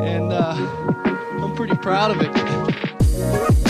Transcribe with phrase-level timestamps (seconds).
[0.00, 0.54] and uh,
[1.42, 3.67] I'm pretty proud of it.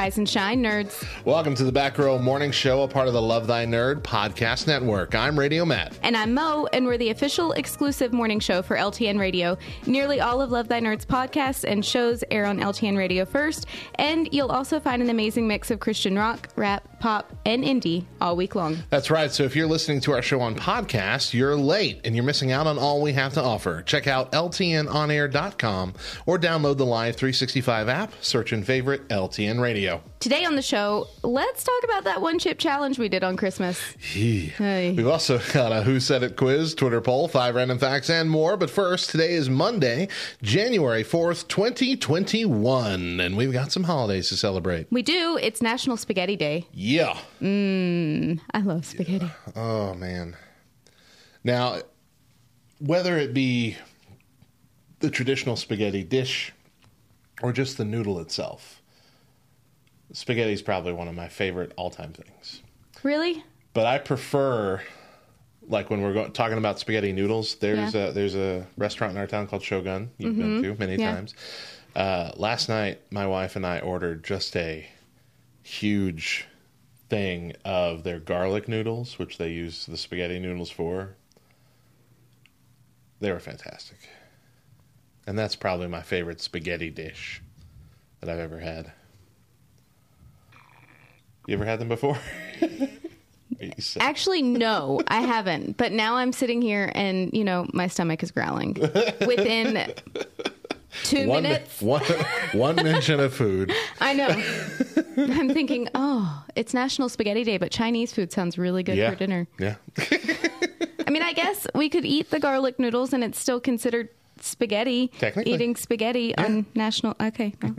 [0.00, 1.04] Rise and shine, nerds.
[1.26, 4.66] Welcome to the Back Row Morning Show, a part of the Love Thy Nerd podcast
[4.66, 5.14] network.
[5.14, 5.98] I'm Radio Matt.
[6.02, 9.58] And I'm Mo, and we're the official exclusive morning show for LTN Radio.
[9.84, 14.26] Nearly all of Love Thy Nerds podcasts and shows air on LTN Radio first, and
[14.32, 18.54] you'll also find an amazing mix of Christian rock, rap, pop, and indie all week
[18.54, 18.78] long.
[18.88, 19.30] That's right.
[19.30, 22.66] So if you're listening to our show on podcast, you're late and you're missing out
[22.66, 23.82] on all we have to offer.
[23.82, 25.92] Check out ltnonair.com
[26.24, 29.89] or download the Live 365 app, search and favorite LTN Radio.
[30.20, 33.80] Today on the show, let's talk about that one chip challenge we did on Christmas.
[33.98, 34.92] Hey.
[34.92, 38.56] We've also got a Who Said It quiz, Twitter poll, five random facts, and more.
[38.56, 40.08] But first, today is Monday,
[40.42, 44.86] January 4th, 2021, and we've got some holidays to celebrate.
[44.90, 45.38] We do.
[45.40, 46.66] It's National Spaghetti Day.
[46.72, 47.16] Yeah.
[47.40, 48.40] Mmm.
[48.52, 49.30] I love spaghetti.
[49.56, 50.36] Oh man.
[51.42, 51.80] Now,
[52.78, 53.76] whether it be
[55.00, 56.52] the traditional spaghetti dish
[57.42, 58.79] or just the noodle itself,
[60.12, 62.62] spaghetti is probably one of my favorite all-time things.
[63.02, 63.42] Really?
[63.72, 64.82] But I prefer,
[65.62, 67.54] like when we're go- talking about spaghetti noodles.
[67.56, 68.08] There's Yeah.
[68.08, 70.10] a there's a restaurant in our town called Shogun.
[70.18, 71.14] You've been to many Yeah.
[71.14, 71.34] times.
[71.94, 74.86] Uh, last night, my wife and I ordered just a
[75.62, 76.46] huge
[77.08, 81.16] thing of their garlic noodles, which they use the spaghetti noodles for.
[83.20, 83.98] They were fantastic,
[85.26, 87.42] and that's probably my favorite spaghetti dish
[88.20, 88.92] that I've ever had.
[91.46, 92.18] You ever had them before?
[94.00, 95.76] Actually, no, I haven't.
[95.76, 98.74] But now I'm sitting here and, you know, my stomach is growling.
[99.26, 99.92] Within
[101.04, 102.02] two one, minutes, one,
[102.52, 103.72] one mention of food.
[104.00, 104.28] I know.
[105.18, 109.10] I'm thinking, oh, it's National Spaghetti Day, but Chinese food sounds really good Yeah.
[109.10, 109.46] for dinner.
[109.58, 109.74] Yeah.
[111.06, 114.08] I mean, I guess we could eat the garlic noodles and it's still considered
[114.40, 115.08] spaghetti.
[115.18, 115.52] Technically.
[115.52, 117.14] Eating spaghetti on National.
[117.20, 117.52] Okay.
[117.62, 117.74] well,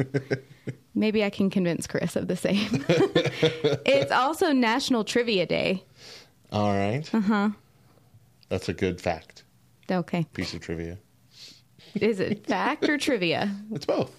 [0.95, 2.85] maybe I can convince Chris of the same.
[3.85, 5.83] it's also National Trivia Day.
[6.51, 7.09] All right.
[7.13, 7.49] Uh Uh-huh.
[8.49, 9.43] That's a good fact.
[9.89, 10.25] Okay.
[10.33, 10.97] Piece of trivia.
[11.95, 13.49] Is it fact or trivia?
[13.71, 14.11] It's both.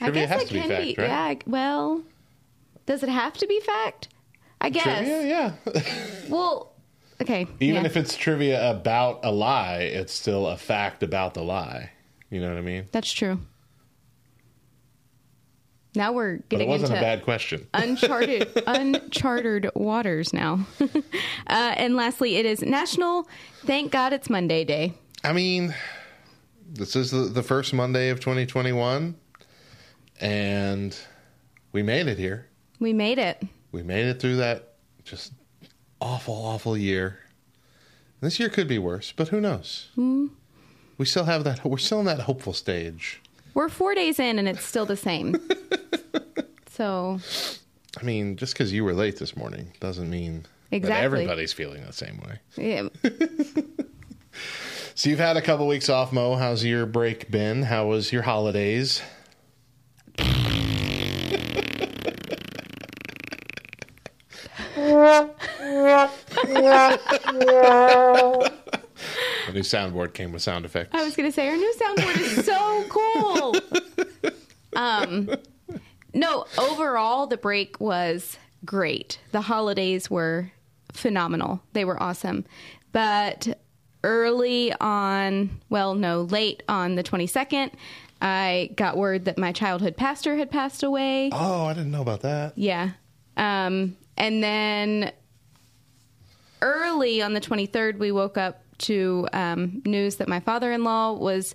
[0.00, 0.94] I Trivia guess has it to be can fact, be.
[0.98, 1.08] right?
[1.08, 1.20] Yeah.
[1.22, 2.02] I- Well,
[2.86, 4.08] does it have to be fact?
[4.60, 4.84] I guess.
[4.84, 5.82] Trivia, yeah.
[6.30, 6.72] Well,
[7.22, 7.46] okay.
[7.60, 7.86] Even yeah.
[7.86, 11.90] if it's trivia about a lie, it's still a fact about the lie.
[12.30, 12.88] You know what I mean?
[12.92, 13.40] that's true.
[15.96, 17.66] Now we're getting into a bad question.
[17.74, 20.66] uncharted uncharted waters now.
[20.80, 20.90] uh,
[21.46, 23.26] and lastly, it is National
[23.64, 24.92] Thank God It's Monday Day.
[25.24, 25.74] I mean,
[26.68, 29.16] this is the, the first Monday of 2021,
[30.20, 30.98] and
[31.72, 32.46] we made it here.
[32.78, 33.42] We made it.
[33.72, 35.32] We made it through that just
[36.00, 37.20] awful, awful year.
[38.20, 39.88] This year could be worse, but who knows?
[39.94, 40.26] Hmm.
[40.98, 41.64] We still have that.
[41.64, 43.20] We're still in that hopeful stage.
[43.56, 45.34] We're four days in and it's still the same.
[46.70, 47.18] so
[47.98, 51.02] I mean, just because you were late this morning doesn't mean that Exactly.
[51.04, 52.38] everybody's feeling the same way.
[52.58, 52.88] yeah,
[54.94, 56.36] So you've had a couple weeks off, Mo.
[56.36, 57.62] How's your break been?
[57.62, 59.00] How was your holidays?
[69.46, 70.90] The new soundboard came with sound effects.
[70.92, 73.54] I was gonna say our new soundboard is so cool.
[74.76, 75.30] Um,
[76.12, 78.36] no, overall the break was
[78.66, 79.18] great.
[79.32, 80.52] The holidays were
[80.92, 81.62] phenomenal.
[81.72, 82.44] They were awesome,
[82.92, 83.58] but
[84.04, 87.72] early on, well, no, late on the twenty second,
[88.20, 91.30] I got word that my childhood pastor had passed away.
[91.32, 92.52] Oh, I didn't know about that.
[92.58, 92.90] Yeah.
[93.38, 95.12] Um, and then
[96.62, 101.12] early on the 23rd, we woke up to um, news that my father in law
[101.12, 101.54] was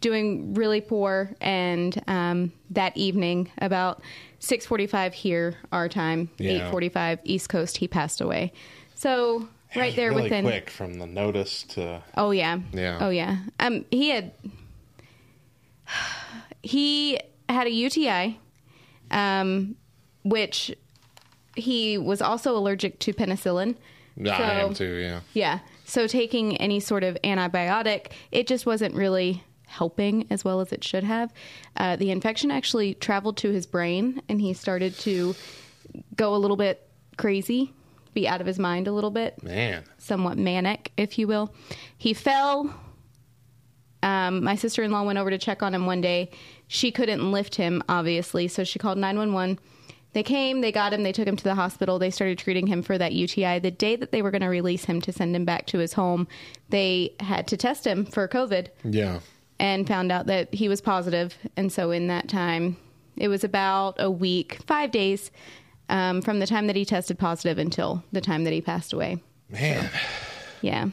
[0.00, 1.34] doing really poor.
[1.40, 4.02] And um, that evening, about
[4.40, 6.70] 6.45 here, our time, Yeah.
[6.70, 8.52] 8.45 East Coast, he passed away.
[8.94, 10.44] So right there really within.
[10.44, 12.58] quick from the notice to Oh yeah.
[12.72, 12.98] Yeah.
[13.00, 13.38] Oh yeah.
[13.60, 14.32] Um, he had
[16.62, 17.18] he
[17.48, 18.38] had a UTI,
[19.10, 19.76] um,
[20.24, 20.74] which
[21.56, 23.76] he was also allergic to penicillin.
[24.16, 24.94] Yeah, I am too.
[24.94, 25.20] Yeah.
[25.34, 25.58] Yeah.
[25.90, 30.84] So taking any sort of antibiotic, it just wasn't really helping as well as it
[30.84, 31.32] should have.
[31.76, 35.34] Uh, the infection actually traveled to his brain, and he started to
[36.14, 36.88] go a little bit
[37.18, 37.72] crazy,
[38.14, 39.82] be out of his mind a little bit Man.
[39.98, 41.52] somewhat manic, if you will.
[41.98, 42.72] He fell.
[44.04, 46.30] Um, my sister in law went over to check on him one day.
[46.68, 49.58] She couldn't lift him, obviously, so she called 911.
[50.12, 51.98] They came, they got him, they took him to the hospital.
[51.98, 53.60] They started treating him for that UTI.
[53.60, 55.92] The day that they were going to release him to send him back to his
[55.92, 56.26] home,
[56.68, 59.20] they had to test him for COVID Yeah.
[59.60, 61.36] and found out that he was positive.
[61.56, 62.76] And so in that time,
[63.16, 65.30] it was about a week, five days
[65.88, 69.22] um, from the time that he tested positive until the time that he passed away.
[69.48, 69.90] Man.
[70.60, 70.86] Yeah.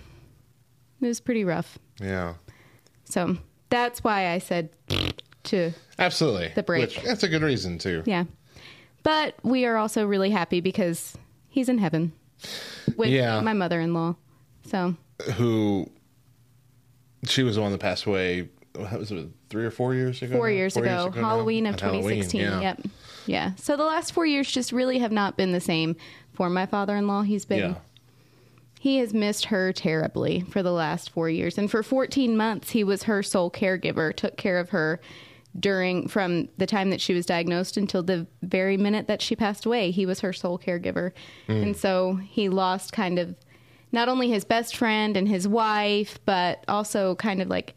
[1.01, 1.77] It was pretty rough.
[1.99, 2.35] Yeah.
[3.05, 3.37] So
[3.69, 4.69] that's why I said
[5.45, 6.51] to, Absolutely.
[6.55, 6.81] The break.
[6.81, 8.03] Which, that's a good reason, too.
[8.05, 8.25] yeah.
[9.03, 11.17] But we are also really happy because
[11.49, 12.11] he's in heaven
[12.95, 13.39] with Yeah.
[13.41, 14.15] my mother in law.
[14.65, 14.95] So
[15.35, 15.89] Who,
[17.25, 20.35] she was the one that passed away, what was it, three or four years ago?
[20.35, 21.21] four years Four ago, now?
[21.21, 22.41] Halloween of At Halloween, 2016.
[22.41, 22.61] yeah.
[22.61, 22.81] Yep.
[23.25, 23.55] Yeah.
[23.55, 25.95] So the last four years just really have not been the same
[26.33, 27.21] for my father in law.
[27.23, 27.59] He's been.
[27.59, 27.75] Yeah.
[28.79, 31.57] He has missed her terribly for the last four years.
[31.57, 35.01] And for 14 months, he was her sole caregiver, took care of her
[35.59, 39.65] during from the time that she was diagnosed until the very minute that she passed
[39.65, 39.91] away.
[39.91, 41.11] He was her sole caregiver.
[41.47, 41.63] Mm.
[41.63, 43.35] And so he lost kind of
[43.91, 47.73] not only his best friend and his wife, but also kind of like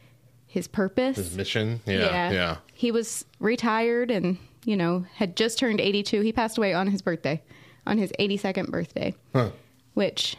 [0.46, 1.17] his purpose.
[1.17, 1.81] His mission.
[1.87, 2.31] Yeah.
[2.31, 2.56] Yeah.
[2.75, 6.20] He was retired and, you know, had just turned 82.
[6.23, 7.40] He passed away on his birthday,
[7.87, 9.50] on his 82nd birthday, Huh.
[9.94, 10.37] which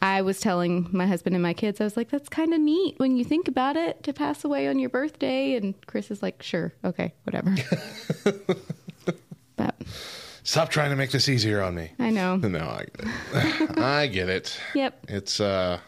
[0.00, 2.98] I was telling my husband and my kids, I was like, that's kind of neat
[2.98, 5.54] when you think about it to pass away on your birthday.
[5.54, 7.54] And Chris is like, sure, okay, whatever.
[9.56, 9.74] but
[10.44, 11.90] Stop trying to make this easier on me.
[11.98, 12.36] I know.
[12.42, 13.78] No, I get it.
[13.78, 14.58] I get it.
[14.74, 15.06] Yep.
[15.08, 15.78] It's uh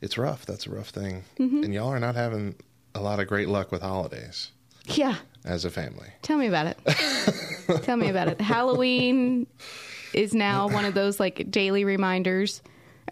[0.00, 0.46] it's rough.
[0.46, 1.24] That's a rough thing.
[1.38, 1.64] Mm-hmm.
[1.64, 2.54] And y'all are not having
[2.94, 4.50] a lot of great luck with holidays
[4.86, 5.16] Yeah.
[5.44, 6.08] as a family.
[6.22, 6.78] Tell me about it.
[7.82, 8.40] Tell me about it.
[8.40, 9.46] Halloween
[10.14, 12.62] is now one of those like daily reminders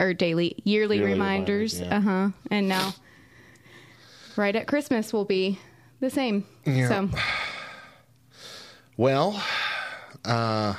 [0.01, 1.81] or daily yearly, Yearly reminders.
[1.81, 1.97] yeah.
[1.97, 2.29] Uh huh.
[2.51, 2.95] And now,
[4.37, 5.59] right at Christmas will be
[6.01, 6.45] the same.
[6.65, 6.89] Yeah.
[6.89, 7.11] So
[8.97, 9.43] Well,
[10.25, 10.75] uh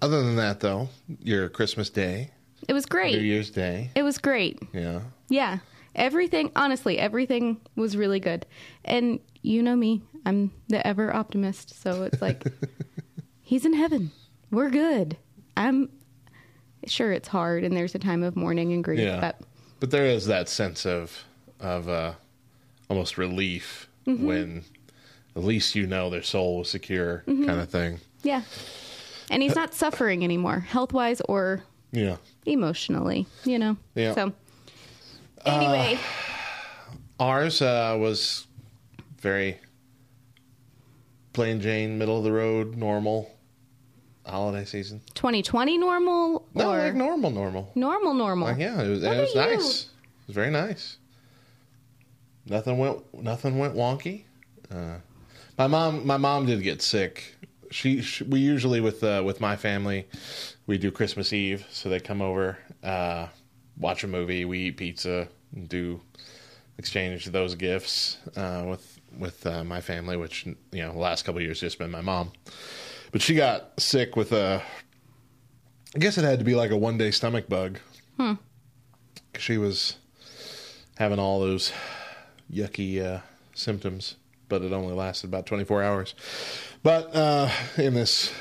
[0.00, 0.88] other than that though,
[1.20, 2.30] your Christmas day,
[2.68, 3.14] it was great.
[3.16, 3.22] New.
[3.22, 3.90] Year's Day.
[3.94, 4.58] It was great.
[4.72, 5.00] Yeah.
[5.28, 5.58] Yeah.
[5.94, 8.46] Everything, honestly, everything was really good.
[8.84, 11.80] And you know me, I'm the ever optimist.
[11.80, 12.42] So it's like,
[13.42, 14.10] he's in heaven.
[14.50, 15.16] We're good.
[15.56, 15.88] I'm
[16.90, 19.20] sure it's hard and there's a time of mourning and grief, Yeah.
[19.20, 19.40] but
[19.80, 21.24] But there is that sense of
[21.60, 22.12] of uh
[22.88, 24.26] almost relief Mm-hmm.
[24.26, 24.64] when
[25.34, 27.46] at least you know their soul was secure Mm-hmm.
[27.46, 28.00] kind of thing.
[28.22, 28.42] yeah.
[29.30, 32.16] And he's not suffering anymore, health wise or Yeah.
[32.44, 33.76] emotionally, you know?
[33.94, 34.14] Yeah.
[34.14, 34.32] So,
[35.46, 35.98] anyway,
[37.18, 38.46] Ours uh, was
[39.20, 39.58] very
[41.32, 43.33] plain Jane, middle of the road, normal
[44.26, 45.00] holiday season.
[45.14, 47.70] 2020 normal No, or like normal, normal.
[47.74, 48.48] normal, normal?
[48.48, 49.82] Like, yeah, it was, it was nice.
[49.84, 50.96] It was very nice.
[52.46, 54.24] Nothing went nothing went wonky.
[54.70, 54.96] Uh,
[55.58, 57.36] my mom my mom did get sick.
[57.70, 60.06] She, she we usually with uh, with my family
[60.66, 63.26] we do Christmas Eve, so they come over, uh,
[63.78, 66.00] watch a movie, we eat pizza, and do
[66.78, 71.38] exchange those gifts uh, with with uh, my family, which you know the last couple
[71.38, 72.32] of years just been my mom.
[73.14, 74.60] But she got sick with a,
[75.94, 77.78] I guess it had to be like a one day stomach bug.
[78.16, 78.32] Hmm.
[79.38, 79.98] She was
[80.96, 81.72] having all those
[82.52, 83.20] yucky uh,
[83.54, 84.16] symptoms,
[84.48, 86.16] but it only lasted about 24 hours.
[86.82, 88.32] But uh, in this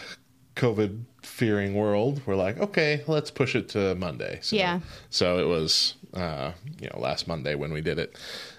[0.56, 4.40] COVID fearing world, we're like, okay, let's push it to Monday.
[4.42, 4.80] So, Yeah.
[5.12, 8.18] So it was, uh, you know, last Monday when we did it.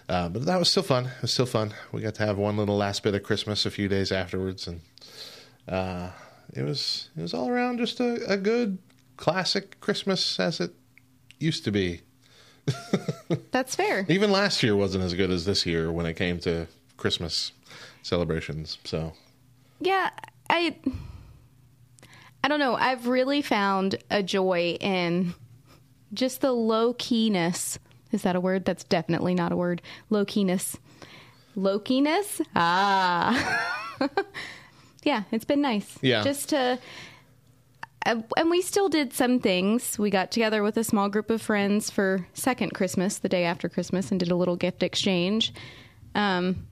[0.09, 1.07] Uh, but that was still fun.
[1.07, 1.75] It was still fun.
[1.91, 4.81] We got to have one little last bit of Christmas a few days afterwards, and
[5.69, 6.11] uh,
[6.53, 8.79] it was it was all around just a, a good
[9.17, 10.73] classic Christmas as it
[11.39, 12.03] used to be.
[13.51, 14.07] That's fair.
[14.09, 16.67] Even last year wasn't as good as this year when it came to
[16.97, 17.53] Christmas
[18.03, 18.79] celebrations.
[18.85, 19.13] So
[19.81, 20.11] Yeah,
[20.49, 20.77] I
[22.43, 22.75] I don't know.
[22.75, 25.35] I've really found a joy in
[26.13, 27.79] just the low keyness.
[28.13, 28.65] Is that a word?
[28.65, 29.83] That's definitely not a word.
[30.11, 30.77] Low keyness.
[31.57, 32.41] Low keyness?
[32.55, 33.71] Ah.
[35.05, 35.99] yeah, it's been nice.
[36.03, 36.23] Yeah.
[36.23, 36.79] Just to
[38.07, 39.99] uh, and we still did some things.
[39.99, 43.69] We got together with a small group of friends for second Christmas, the day after
[43.69, 45.55] Christmas, and did a little gift exchange.
[46.15, 46.67] Um,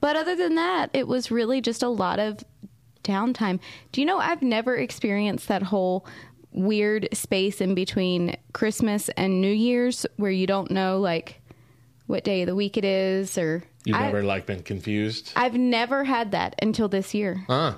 [0.00, 2.42] but other than that, it was really just a lot of
[3.02, 3.60] downtime.
[3.92, 6.06] Do you know I've never experienced that whole
[6.52, 11.40] weird space in between Christmas and New Year's where you don't know like
[12.06, 15.32] what day of the week it is or You've I- never like been confused?
[15.36, 17.44] I've never had that until this year.
[17.46, 17.74] Huh.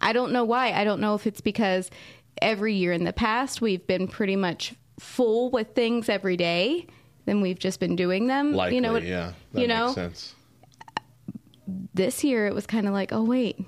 [0.00, 0.72] I don't know why.
[0.72, 1.90] I don't know if it's because
[2.42, 6.86] every year in the past we've been pretty much full with things every day.
[7.26, 8.52] Then we've just been doing them.
[8.52, 9.32] Likely, you know, yeah.
[9.52, 10.34] That you makes know, sense.
[11.94, 13.58] this year it was kind of like, oh wait,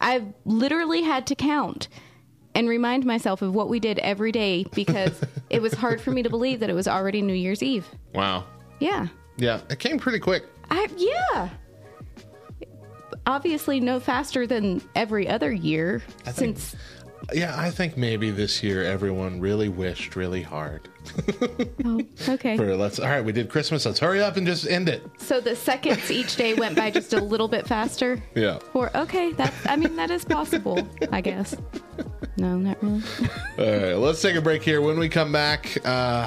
[0.00, 1.88] I've literally had to count
[2.54, 5.20] and remind myself of what we did every day because
[5.50, 7.86] it was hard for me to believe that it was already New Year's Eve.
[8.14, 8.44] Wow.
[8.78, 10.44] Yeah, Yeah, it came pretty quick.
[10.74, 11.48] I yeah.
[13.26, 16.76] Obviously, no faster than every other year think- since.
[17.32, 20.88] Yeah, I think maybe this year everyone really wished really hard.
[21.86, 22.00] Oh,
[22.30, 22.56] okay.
[22.56, 23.84] For let's all right, we did Christmas.
[23.84, 25.02] Let's hurry up and just end it.
[25.18, 28.22] So the seconds each day went by just a little bit faster.
[28.34, 28.58] Yeah.
[28.72, 31.54] Or okay, that I mean that is possible, I guess.
[32.38, 33.02] No, not really.
[33.58, 34.80] All right, let's take a break here.
[34.80, 36.26] When we come back, uh,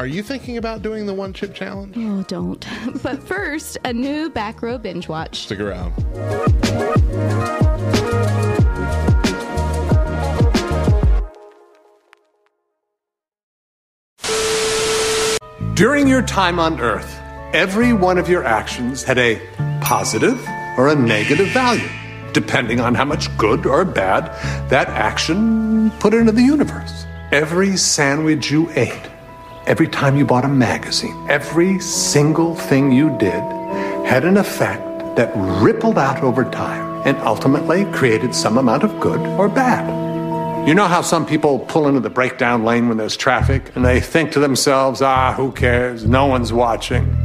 [0.00, 1.94] are you thinking about doing the one chip challenge?
[1.98, 2.66] Oh, don't.
[3.02, 5.40] But first, a new back row binge watch.
[5.40, 5.92] Stick around.
[15.74, 17.20] During your time on Earth,
[17.52, 19.38] every one of your actions had a
[19.82, 20.40] positive
[20.78, 21.88] or a negative value,
[22.32, 24.24] depending on how much good or bad
[24.70, 27.04] that action put into the universe.
[27.32, 29.09] Every sandwich you ate,
[29.70, 33.40] every time you bought a magazine, every single thing you did
[34.04, 34.82] had an effect
[35.14, 35.30] that
[35.62, 40.66] rippled out over time and ultimately created some amount of good or bad.
[40.66, 44.00] You know how some people pull into the breakdown lane when there's traffic and they
[44.00, 46.04] think to themselves, ah, who cares?
[46.04, 47.16] No one's watching.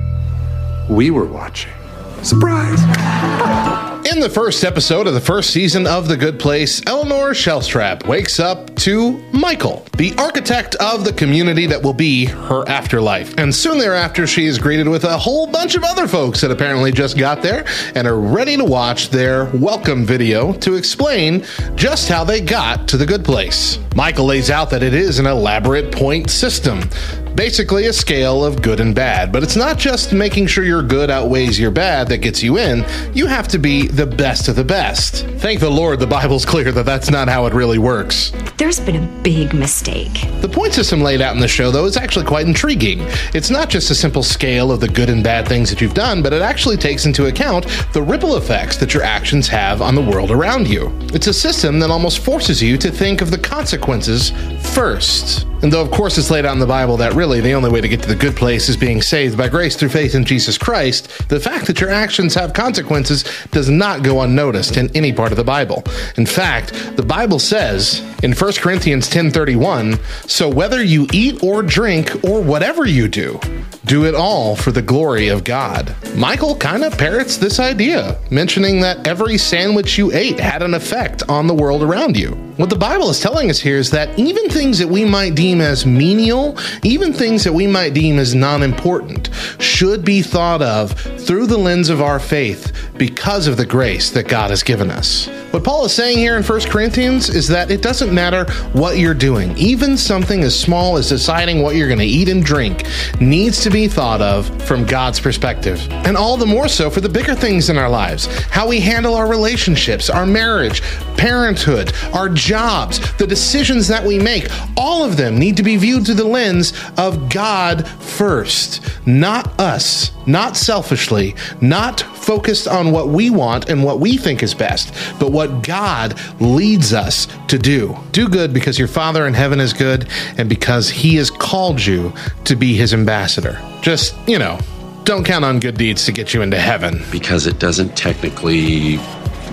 [0.88, 1.74] We were watching.
[2.22, 3.95] Surprise!
[4.06, 8.40] In the first episode of the first season of The Good Place, Eleanor Shellstrop wakes
[8.40, 13.36] up to Michael, the architect of the community that will be her afterlife.
[13.40, 16.92] And soon thereafter, she is greeted with a whole bunch of other folks that apparently
[16.92, 21.44] just got there and are ready to watch their welcome video to explain
[21.74, 23.80] just how they got to The Good Place.
[23.96, 26.88] Michael lays out that it is an elaborate point system
[27.36, 29.32] basically a scale of good and bad.
[29.32, 32.86] But it's not just making sure your good outweighs your bad that gets you in.
[33.14, 35.26] You have to be the best of the best.
[35.38, 38.32] Thank the Lord, the Bible's clear that that's not how it really works.
[38.58, 40.14] There's been a big mistake.
[40.42, 43.00] The point system laid out in the show, though, is actually quite intriguing.
[43.34, 46.22] It's not just a simple scale of the good and bad things that you've done,
[46.22, 50.02] but it actually takes into account the ripple effects that your actions have on the
[50.02, 50.92] world around you.
[51.14, 54.32] It's a system that almost forces you to think of the consequences
[54.74, 55.48] first.
[55.62, 57.82] And though, of course, it's laid out in the Bible that really the only way
[57.82, 60.58] to get to the good place is being saved by grace through faith in Jesus
[60.58, 65.32] Christ, the fact that your actions have consequences does not go unnoticed in any part
[65.32, 65.84] of the Bible.
[66.18, 72.12] In fact, the Bible says in 1 Corinthians 10:31, "So whether you eat or drink
[72.24, 73.40] or whatever you do,
[73.86, 78.82] do it all for the glory of God." Michael kind of parrots this idea, mentioning
[78.82, 82.36] that every sandwich you ate had an effect on the world around you.
[82.58, 85.60] What the Bible is telling us here is that even things that we might deem
[85.60, 90.94] as menial, even things that we might deem as non important, should be thought of
[91.20, 95.28] through the lens of our faith because of the grace that God has given us.
[95.56, 98.44] What Paul is saying here in 1 Corinthians is that it doesn't matter
[98.74, 102.44] what you're doing, even something as small as deciding what you're going to eat and
[102.44, 102.86] drink
[103.22, 105.88] needs to be thought of from God's perspective.
[105.90, 108.26] And all the more so for the bigger things in our lives.
[108.50, 110.82] How we handle our relationships, our marriage,
[111.16, 116.06] parenthood, our jobs, the decisions that we make, all of them need to be viewed
[116.06, 123.30] through the lens of God first, not us, not selfishly, not focused on what we
[123.30, 127.96] want and what we think is best, but what God leads us to do.
[128.12, 132.14] Do good because your Father in heaven is good and because He has called you
[132.46, 133.60] to be His ambassador.
[133.82, 134.60] Just, you know,
[135.04, 137.04] don't count on good deeds to get you into heaven.
[137.12, 138.98] Because it doesn't technically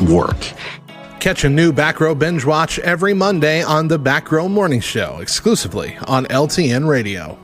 [0.09, 0.39] work.
[1.21, 5.19] Catch a new Back Row Binge Watch every Monday on the Back Row Morning Show,
[5.21, 7.42] exclusively on LTN Radio.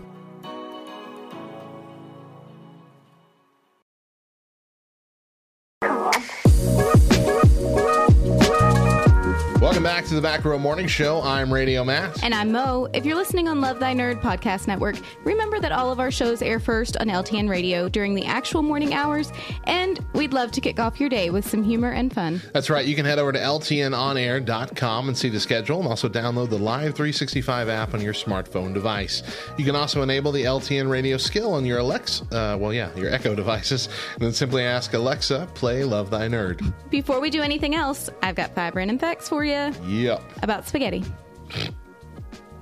[10.18, 11.22] The Back Row Morning Show.
[11.22, 12.24] I'm Radio Matt.
[12.24, 12.88] And I'm Mo.
[12.92, 16.42] If you're listening on Love Thy Nerd Podcast Network, remember that all of our shows
[16.42, 19.30] air first on LTN Radio during the actual morning hours,
[19.64, 22.42] and we'd love to kick off your day with some humor and fun.
[22.52, 22.84] That's right.
[22.84, 26.96] You can head over to ltnonair.com and see the schedule and also download the Live
[26.96, 29.22] 365 app on your smartphone device.
[29.56, 33.14] You can also enable the LTN radio skill on your Alexa, uh, well, yeah, your
[33.14, 36.74] Echo devices, and then simply ask Alexa, play Love Thy Nerd.
[36.90, 39.72] Before we do anything else, I've got five random facts for you
[40.08, 40.22] Yep.
[40.42, 41.04] about spaghetti.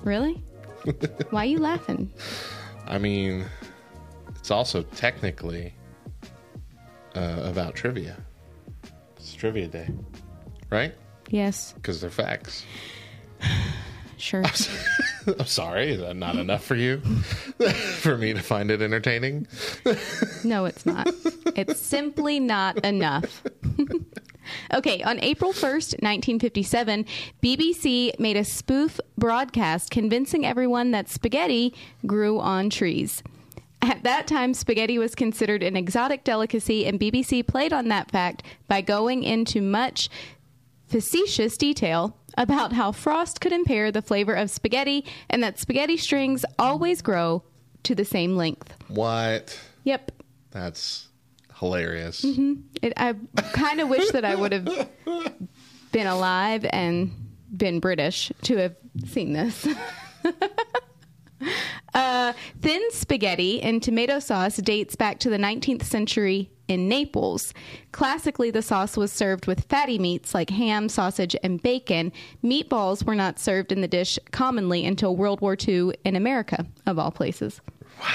[0.02, 0.42] Really?
[1.30, 2.12] Why are you laughing?
[2.88, 3.44] I mean,
[4.34, 5.72] it's also technically
[7.14, 8.16] uh, about trivia.
[9.16, 9.88] It's trivia day,
[10.70, 10.92] right?
[11.30, 12.64] Yes, Because they're facts.
[14.16, 14.42] sure.
[15.38, 16.98] I'm sorry, is that not enough for you?
[18.00, 19.46] for me to find it entertaining?
[20.44, 21.08] No, it's not.
[21.56, 23.42] It's simply not enough.
[24.72, 27.04] Okay, on April 1st, 1957,
[27.42, 31.74] BBC made a spoof broadcast convincing everyone that spaghetti
[32.06, 33.22] grew on trees.
[33.82, 38.42] At that time, spaghetti was considered an exotic delicacy, and BBC played on that fact
[38.68, 40.08] by going into much
[40.88, 46.44] facetious detail about how frost could impair the flavor of spaghetti and that spaghetti strings
[46.58, 47.42] always grow
[47.82, 48.74] to the same length.
[48.88, 49.58] What?
[49.84, 50.12] Yep.
[50.50, 51.08] That's
[51.58, 52.24] hilarious.
[52.24, 53.14] It, I
[53.52, 54.88] kind of wish that I would have
[55.92, 57.10] been alive and
[57.56, 59.66] been British to have seen this.
[61.94, 67.54] uh, thin spaghetti and tomato sauce dates back to the 19th century in Naples.
[67.92, 72.12] Classically, the sauce was served with fatty meats like ham, sausage, and bacon.
[72.42, 76.98] Meatballs were not served in the dish commonly until World War II in America, of
[76.98, 77.60] all places.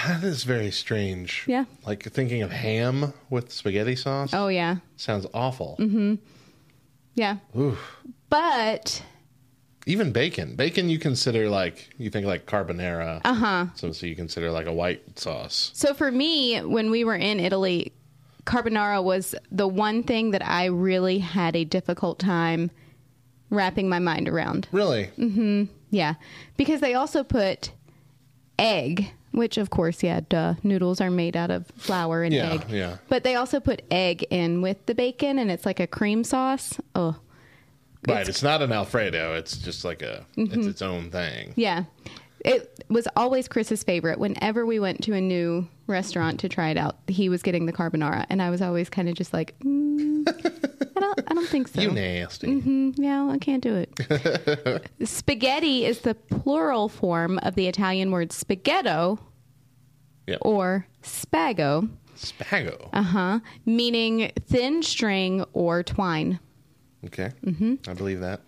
[0.07, 1.43] That is very strange.
[1.47, 1.65] Yeah.
[1.85, 4.77] Like thinking of ham with spaghetti sauce Oh, yeah.
[4.95, 5.75] sounds awful.
[5.79, 6.15] Mm-hmm.
[7.15, 7.37] Yeah.
[7.57, 7.77] Ooh.
[8.29, 9.03] But
[9.85, 10.55] Even bacon.
[10.55, 13.21] Bacon you consider like you think like carbonara.
[13.25, 13.65] Uh huh.
[13.75, 15.71] So so you consider like a white sauce.
[15.73, 17.91] So for me, when we were in Italy,
[18.45, 22.71] carbonara was the one thing that I really had a difficult time
[23.49, 24.67] wrapping my mind around.
[24.71, 25.09] Really?
[25.17, 26.13] Mm hmm Yeah,
[26.57, 27.71] because they also put
[28.57, 32.65] egg, which of course, yeah, duh, noodles are made out of flour and Yeah, egg.
[32.69, 32.97] yeah.
[33.09, 36.79] But they also put egg in with the bacon, and it's like a cream sauce.
[36.95, 37.15] Oh,
[38.07, 38.27] Right.
[38.27, 39.35] It's, not an Alfredo.
[39.35, 41.53] It's just like a it's its own thing.
[41.55, 41.83] Yeah.
[42.43, 44.17] It was always Chris's favorite.
[44.17, 47.73] Whenever we went to a new restaurant to try it out, he was getting the
[47.73, 49.80] carbonara, and I was always kind of just like, mm,
[50.27, 51.81] I don't, I don't think so.
[51.81, 52.59] You nasty.
[52.59, 54.89] hmm Yeah, I can't do it.
[55.07, 59.19] Spaghetti is the plural form of the Italian word spaghetto
[60.27, 60.39] Yep.
[60.41, 61.89] or spago.
[62.15, 62.89] Spago.
[62.93, 63.39] Uh huh.
[63.65, 66.39] Meaning thin string or twine.
[67.05, 67.31] Okay.
[67.43, 67.89] Mm-hmm.
[67.89, 68.41] I believe that.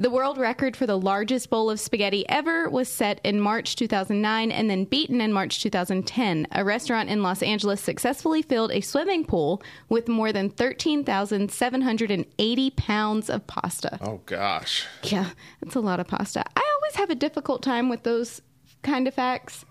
[0.00, 4.50] The world record for the largest bowl of spaghetti ever was set in March 2009
[4.50, 6.46] and then beaten in March 2010.
[6.52, 13.28] A restaurant in Los Angeles successfully filled a swimming pool with more than 13,780 pounds
[13.28, 13.98] of pasta.
[14.00, 14.86] Oh gosh.
[15.02, 16.46] Yeah, that's a lot of pasta.
[16.56, 18.40] I always have a difficult time with those
[18.82, 19.66] kind of facts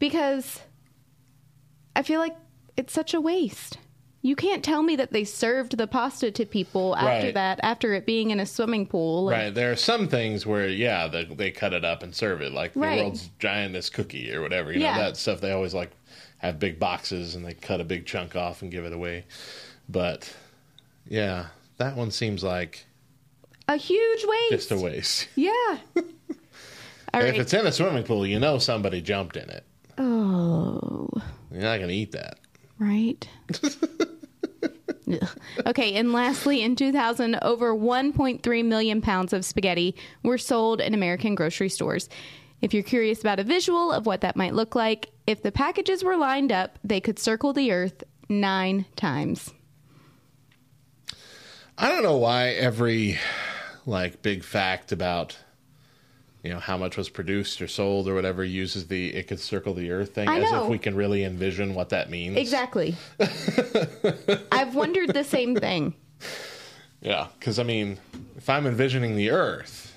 [0.00, 0.62] because
[1.94, 2.34] I feel like
[2.76, 3.78] it's such a waste.
[4.24, 7.34] You can't tell me that they served the pasta to people after Right.
[7.34, 9.24] that, after it being in a swimming pool.
[9.24, 9.54] Like, Right.
[9.54, 12.74] There are some things where, yeah, they, they cut it up and serve it, like
[12.74, 13.00] the Right.
[13.00, 14.72] world's giantest cookie or whatever.
[14.72, 14.98] You know, Yeah.
[14.98, 15.90] that stuff they always like
[16.38, 19.24] have big boxes and they cut a big chunk off and give it away.
[19.88, 20.32] But
[21.08, 21.46] yeah,
[21.78, 22.84] that one seems like
[23.66, 24.50] A huge waste.
[24.52, 25.26] just a waste.
[25.34, 25.78] Yeah.
[27.14, 29.64] All if it's in a swimming pool, you know somebody jumped in it.
[29.98, 31.08] Oh,
[31.50, 32.38] You're not going to eat that.
[32.78, 33.26] right.
[35.66, 41.34] Okay, and lastly, in 2000, over 1.3 million pounds of spaghetti were sold in American
[41.34, 42.08] grocery stores.
[42.60, 46.02] If you're curious about a visual of what that might look like, if the packages
[46.04, 49.52] were lined up, they could circle the earth nine times.
[51.76, 53.18] I don't know why every
[53.86, 55.38] like big fact about
[56.42, 59.74] you know how much was produced or sold or whatever uses the it could circle
[59.74, 60.64] the earth thing I as know.
[60.64, 62.36] if we can really envision what that means.
[62.36, 62.96] Exactly.
[64.52, 65.94] I've wondered the same thing.
[67.02, 67.98] Yeah, because I mean,
[68.36, 69.92] if I'm envisioning the Earth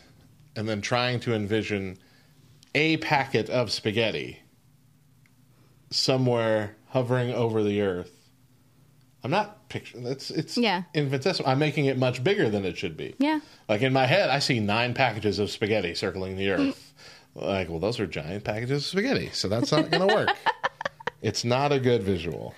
[0.56, 1.98] and then trying to envision
[2.74, 4.40] a packet of spaghetti
[5.92, 8.15] somewhere hovering over the Earth,
[9.26, 10.84] I'm not picturing it's it's Yeah.
[10.94, 11.50] infinitesimal.
[11.50, 13.16] I'm making it much bigger than it should be.
[13.18, 13.40] Yeah.
[13.68, 16.94] Like in my head, I see nine packages of spaghetti circling the Earth.
[17.34, 20.30] like, well, those are giant packages of spaghetti, so that's not going to work.
[21.24, 22.54] it's not a good visual.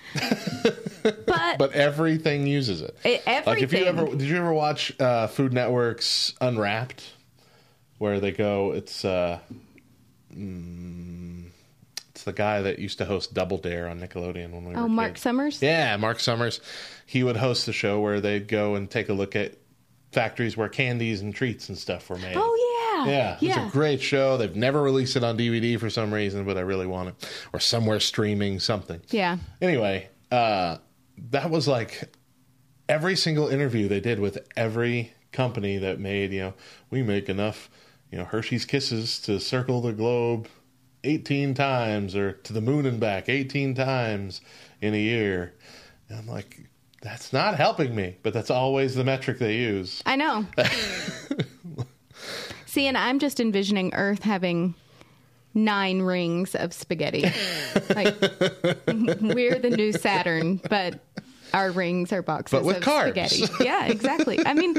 [1.02, 1.24] But,
[1.58, 2.94] but everything uses it.
[3.02, 7.02] It- Like if you ever did you ever watch uh, Food Network's Unwrapped,
[7.96, 8.72] where they go?
[8.72, 9.38] It's uh,
[10.36, 11.07] mm, it's
[12.28, 15.14] the guy that used to host Double Dare on Nickelodeon when we were oh, Marc
[15.14, 15.22] kids.
[15.22, 15.62] Summers?
[15.62, 16.60] Yeah, Marc Summers.
[17.06, 19.54] He would host the show where they'd go and take a look at
[20.12, 22.36] factories where candies and treats and stuff were made.
[22.36, 23.10] Oh, yeah.
[23.10, 23.64] Yeah, Yeah.
[23.64, 24.36] it's a great show.
[24.36, 27.60] They've never released it on DVD for some reason, but I really want it, or
[27.60, 29.00] somewhere streaming something.
[29.10, 29.38] Yeah.
[29.60, 30.78] Anyway, uh,
[31.30, 32.14] that was like
[32.88, 36.54] every single interview they did with every company that made, you know,
[36.90, 37.70] we make enough
[38.10, 40.48] you know, Hershey's Kisses to circle the globe
[41.08, 44.40] 18 times or to the moon and back 18 times
[44.80, 45.54] in a year.
[46.08, 46.60] And I'm like,
[47.02, 50.02] that's not helping me, but that's always the metric they use.
[50.06, 50.46] I know.
[52.66, 54.74] See, and I'm just envisioning Earth having
[55.54, 57.22] nine rings of spaghetti.
[57.94, 58.14] like
[59.20, 61.00] we're the new Saturn, but
[61.54, 63.04] our rings are boxes But with of carbs.
[63.30, 63.64] spaghetti.
[63.64, 64.38] Yeah, exactly.
[64.44, 64.74] I mean,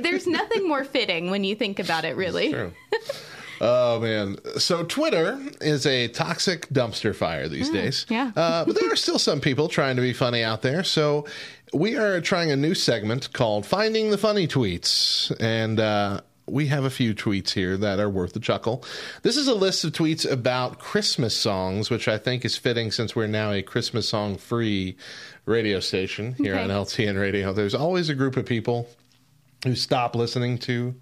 [0.00, 2.54] there's nothing more fitting when you think about it, really.
[3.60, 4.36] Oh man!
[4.58, 8.06] So Twitter is a toxic dumpster fire these days.
[8.08, 8.32] yeah.
[8.36, 10.82] uh, but there are still some people trying to be funny out there.
[10.84, 11.26] So
[11.72, 16.84] we are trying a new segment called "Finding the Funny Tweets," and uh, we have
[16.84, 18.84] a few tweets here that are worth a chuckle.
[19.22, 23.16] This is a list of tweets about Christmas songs, which I think is fitting since
[23.16, 24.96] we're now a Christmas song free
[25.46, 26.64] radio station here Okay.
[26.64, 27.52] on LTN Radio.
[27.52, 28.88] There's always a group of people
[29.64, 30.94] who stop listening to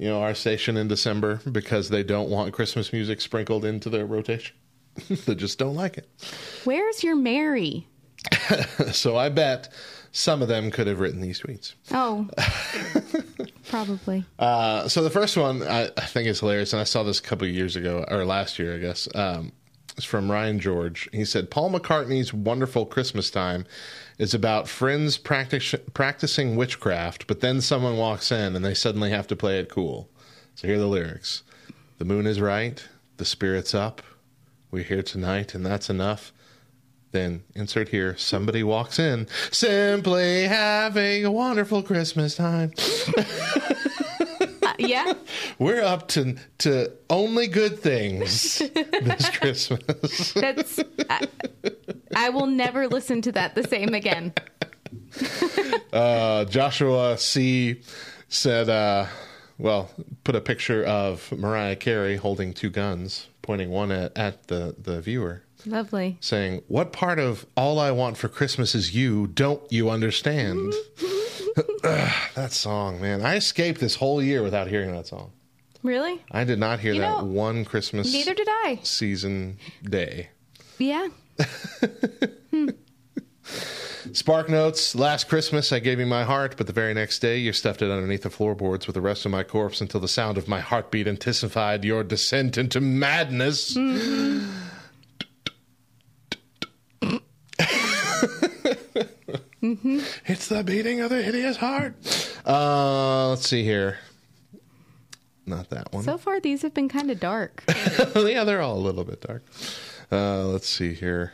[0.00, 4.06] you know our station in December because they don't want Christmas music sprinkled into their
[4.06, 4.56] rotation.
[5.26, 6.08] they just don't like it.
[6.64, 7.86] Where's your Mary?
[8.92, 9.72] So I bet
[10.12, 11.74] some of them could have written these tweets.
[11.92, 12.28] Oh,
[13.68, 14.24] probably.
[14.38, 17.22] Uh, so the first one I, I think is hilarious, and I saw this a
[17.22, 19.08] couple of years ago or last year, I guess.
[19.14, 19.52] Um,
[19.96, 21.08] it's from Ryan George.
[21.12, 23.66] He said Paul McCartney's "Wonderful Christmas Time"
[24.20, 29.34] is about friends practicing witchcraft, but then someone walks in and they suddenly have to
[29.34, 30.10] play it cool.
[30.54, 31.42] So here are the lyrics:
[31.96, 34.02] "The moon is right, the spirit's up,
[34.70, 36.34] we're here tonight, and that's enough."
[37.12, 42.72] Then insert here, somebody walks in, simply having a wonderful Christmas time.
[44.90, 45.12] Yeah.
[45.58, 48.58] We're up to to only good things
[49.02, 50.32] this Christmas.
[50.32, 50.80] That's.
[51.08, 51.26] I,
[52.14, 54.34] I will never listen to that the same again.
[55.92, 57.80] Uh, Joshua C
[58.28, 59.06] said, uh,
[59.58, 59.90] well,
[60.22, 65.00] put a picture of Mariah Carey holding two guns, pointing one at, at the, the
[65.00, 66.16] viewer, Lovely.
[66.20, 70.72] saying, What part of All I Want for Christmas is You don't you understand?
[72.34, 73.24] That song, man.
[73.24, 75.32] I escaped this whole year without hearing that song.
[75.82, 76.22] Really?
[76.30, 78.78] I did not hear You that know, one Christmas Neither did I.
[78.82, 80.28] season day.
[80.78, 81.08] Yeah.
[84.12, 84.94] Spark notes.
[84.94, 87.90] Last Christmas, I gave you my heart, but the very next day, you stuffed it
[87.90, 91.06] underneath the floorboards with the rest of my corpse until the sound of my heartbeat
[91.06, 93.74] intensified your descent into madness.
[93.74, 94.50] Mm-hmm.
[99.62, 101.94] It's the beating of the hideous heart.
[102.46, 103.98] Uh, let's see here.
[105.46, 106.04] Not that one.
[106.04, 107.64] So far, these have been kind of dark.
[108.16, 109.42] yeah, they're all a little bit dark.
[110.10, 111.32] Uh, let's see here.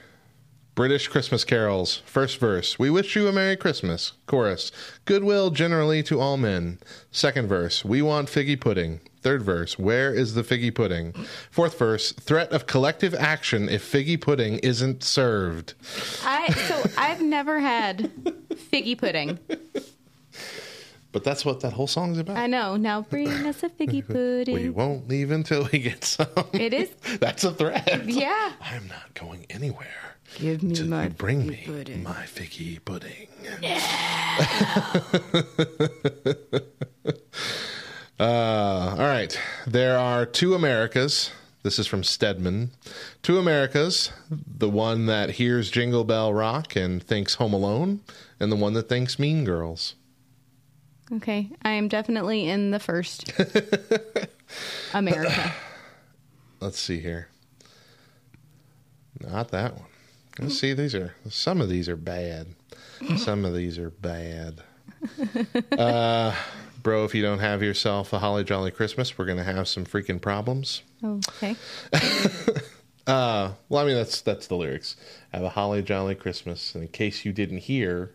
[0.74, 2.02] British Christmas carols.
[2.04, 2.78] First verse.
[2.78, 4.12] We wish you a Merry Christmas.
[4.26, 4.70] Chorus.
[5.06, 6.78] Goodwill generally to all men.
[7.10, 7.84] Second verse.
[7.84, 9.00] We want figgy pudding.
[9.26, 9.76] Third verse.
[9.76, 11.12] Where is the figgy pudding?
[11.50, 12.12] Fourth verse.
[12.12, 15.74] Threat of collective action if figgy pudding isn't served.
[16.22, 18.12] I so I've never had
[18.54, 19.40] figgy pudding.
[21.10, 22.36] But that's what that whole song's about.
[22.36, 22.76] I know.
[22.76, 24.54] Now bring us a figgy pudding.
[24.54, 26.28] We won't leave until we get some.
[26.52, 26.90] It is.
[27.18, 28.04] That's a threat.
[28.06, 28.52] Yeah.
[28.60, 29.88] I'm not going anywhere.
[30.36, 32.02] Give me till my you bring figgy me pudding.
[32.04, 33.26] my figgy pudding.
[38.18, 39.38] uh, all right.
[39.66, 41.30] There are two Americas.
[41.62, 42.70] This is from Stedman.
[43.22, 44.12] Two Americas.
[44.30, 48.00] The one that hears Jingle Bell Rock and thinks Home Alone,
[48.38, 49.94] and the one that thinks Mean Girls.
[51.12, 53.32] Okay, I am definitely in the first
[54.94, 55.52] America.
[56.60, 57.28] Let's see here.
[59.20, 59.86] Not that one.
[60.38, 60.72] Let's see.
[60.72, 62.48] These are some of these are bad.
[63.16, 64.62] Some of these are bad.
[65.78, 66.34] Uh,
[66.86, 70.20] bro, if you don't have yourself a holly jolly Christmas, we're gonna have some freaking
[70.20, 70.82] problems.
[71.04, 71.56] Okay.
[73.08, 74.96] Uh, well, I mean that's that's the lyrics.
[75.32, 76.74] Have a holly jolly Christmas.
[76.74, 78.10] And in case you didn't hear,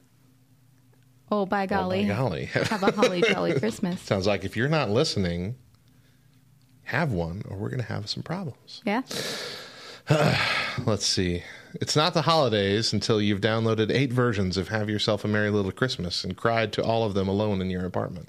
[1.31, 1.99] Oh, by golly.
[1.99, 4.01] oh my golly, Have a holly jolly Christmas.
[4.01, 5.55] sounds like if you're not listening,
[6.83, 8.81] have one, or we're gonna have some problems.
[8.85, 9.03] Yeah.
[10.85, 11.43] Let's see.
[11.75, 15.71] It's not the holidays until you've downloaded eight versions of Have Yourself a Merry Little
[15.71, 18.27] Christmas and cried to all of them alone in your apartment.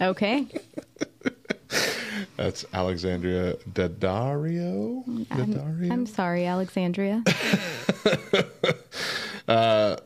[0.00, 0.46] Okay.
[2.36, 5.02] That's Alexandria Daddario.
[5.06, 5.90] I'm, Daddario?
[5.92, 7.24] I'm sorry, Alexandria.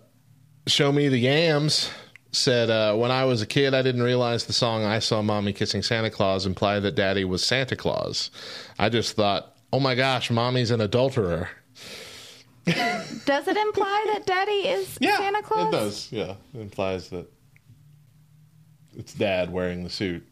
[0.66, 1.90] Show Me the Yams
[2.30, 5.52] said, uh, When I was a kid, I didn't realize the song I Saw Mommy
[5.52, 8.30] Kissing Santa Claus implied that Daddy was Santa Claus.
[8.78, 11.48] I just thought, oh my gosh, Mommy's an adulterer.
[12.64, 15.68] Does it imply that Daddy is Santa Claus?
[15.68, 16.34] It does, yeah.
[16.54, 17.26] It implies that
[18.96, 20.26] it's dad wearing the suit.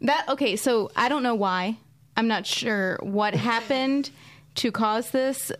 [0.00, 1.78] That okay, so I don't know why.
[2.16, 4.10] I'm not sure what happened
[4.56, 5.50] to cause this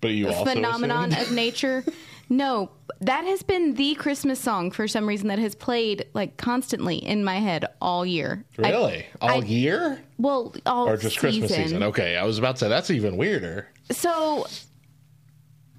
[0.00, 1.26] But you also phenomenon assumed?
[1.28, 1.84] of nature.
[2.30, 2.70] No,
[3.00, 7.22] that has been the Christmas song for some reason that has played like constantly in
[7.22, 8.44] my head all year.
[8.58, 9.06] I- Really?
[9.20, 10.00] All I- year?
[10.18, 11.82] well, all Or just Christmas season?
[11.82, 13.68] Okay, I was about to say that's even weirder.
[13.90, 14.46] So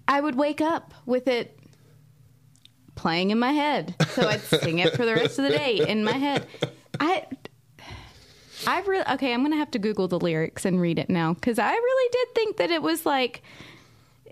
[0.08, 1.58] I would wake up with it
[2.96, 3.96] playing in my head.
[4.10, 6.46] So I'd sing it for the rest of the day in my head.
[7.00, 7.26] I
[8.68, 11.34] I really okay, I'm going to have to google the lyrics and read it now
[11.36, 13.42] cuz I really did think that it was like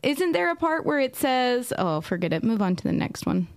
[0.02, 2.43] isn't there a part where it says, "Oh, forget it.
[2.43, 3.47] Move on to the next one."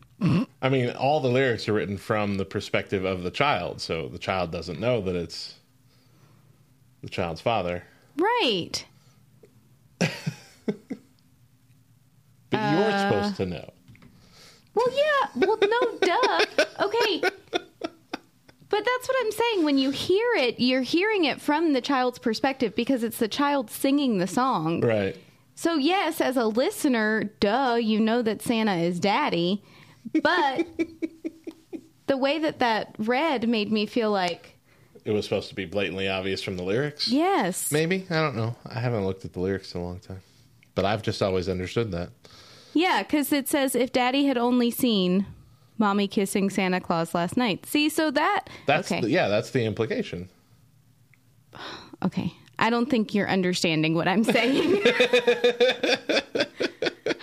[0.62, 4.19] I mean, all the lyrics are written from the perspective of the child, so the
[4.19, 5.55] child doesn't know that it's
[7.03, 7.83] the child's father.
[8.16, 8.85] Right.
[12.51, 13.71] But you're Uh, supposed to know.
[14.77, 15.47] Well, yeah.
[15.47, 16.45] Well, no, duh.
[16.85, 17.21] Okay.
[18.69, 19.65] But that's what I'm saying.
[19.65, 23.71] When you hear it, you're hearing it from the child's perspective because it's the child
[23.71, 24.81] singing the song.
[24.83, 25.17] Right.
[25.55, 29.65] So, yes, as a listener, duh, you know that Santa is daddy.
[30.23, 30.67] But
[32.07, 34.59] the way that that read made me feel like,
[35.05, 37.09] It was supposed to be blatantly obvious from the lyrics.
[37.09, 37.73] yes.
[37.73, 38.05] Maybe.
[38.11, 38.55] I don't know.
[38.67, 40.21] I haven't looked at the lyrics in a long time.
[40.75, 42.11] But I've just always understood that.
[42.77, 45.25] Yeah, because it says, if daddy had only seen
[45.79, 47.65] mommy kissing Santa Claus last night.
[47.65, 48.49] See, so that.
[48.67, 49.01] That's okay.
[49.01, 50.29] the, yeah, that's the implication.
[52.05, 52.31] Okay.
[52.59, 54.83] I don't think you're understanding what I'm saying.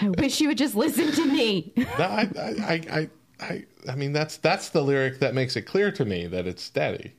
[0.01, 1.71] I wish you would just listen to me.
[1.77, 5.91] No, I, I, I, I, I, mean that's that's the lyric that makes it clear
[5.91, 7.13] to me that it's daddy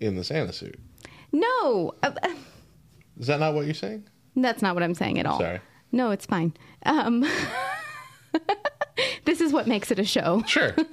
[0.00, 0.80] in the Santa suit.
[1.30, 2.10] No, uh,
[3.16, 4.08] Is that not what you're saying?
[4.34, 5.38] that's not what I'm saying at all.
[5.38, 5.60] Sorry.
[5.92, 6.52] No, it's fine.
[6.86, 7.26] Um,
[9.24, 10.42] this is what makes it a show.
[10.46, 10.74] Sure.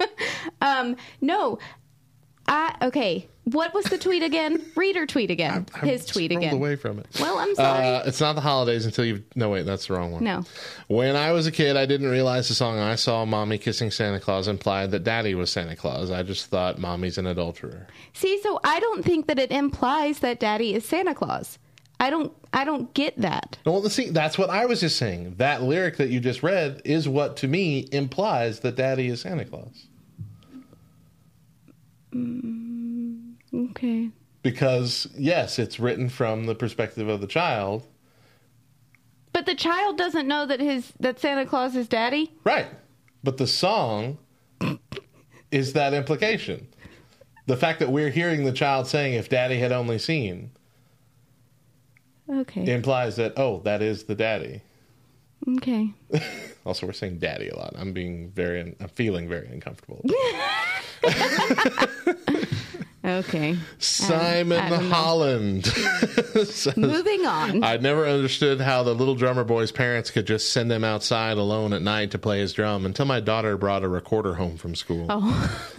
[0.60, 1.60] Um, no,
[2.48, 3.28] I okay.
[3.44, 4.60] What was the tweet again?
[4.76, 5.66] Reader tweet again?
[5.82, 6.52] His tweet again.
[6.52, 7.06] away from it.
[7.20, 7.86] Well, I'm sorry.
[7.86, 9.22] Uh, it's not the holidays until you.
[9.36, 10.24] No, wait, that's the wrong one.
[10.24, 10.44] No.
[10.88, 14.18] When I was a kid, I didn't realize the song I saw Mommy Kissing Santa
[14.20, 16.10] Claus implied that Daddy was Santa Claus.
[16.10, 17.86] I just thought Mommy's an adulterer.
[18.14, 21.58] See, so I don't think that it implies that Daddy is Santa Claus.
[22.00, 22.32] I don't.
[22.52, 23.58] I don't get that.
[23.66, 25.34] Well, see, that's what I was just saying.
[25.36, 29.44] That lyric that you just read is what, to me, implies that Daddy is Santa
[29.44, 29.86] Claus.
[32.12, 34.10] Mm, okay.
[34.42, 37.86] Because, yes, it's written from the perspective of the child.
[39.32, 42.32] But the child doesn't know that his that Santa Claus is Daddy.
[42.44, 42.66] Right.
[43.22, 44.18] But the song
[45.50, 46.68] is that implication.
[47.46, 50.50] The fact that we're hearing the child saying, if daddy had only seen,
[52.30, 52.72] Okay.
[52.72, 54.62] implies that, oh, that is the daddy.
[55.56, 55.92] Okay.
[56.66, 57.72] Also, we're saying daddy a lot.
[57.78, 60.04] I'm being very, I'm feeling very uncomfortable.
[63.08, 63.56] Okay.
[63.78, 64.76] Simon I.
[64.76, 65.64] Holland.
[66.44, 67.64] says, Moving on.
[67.64, 71.72] I never understood how the little drummer boy's parents could just send him outside alone
[71.72, 75.06] at night to play his drum until my daughter brought a recorder home from school.
[75.08, 75.74] Oh.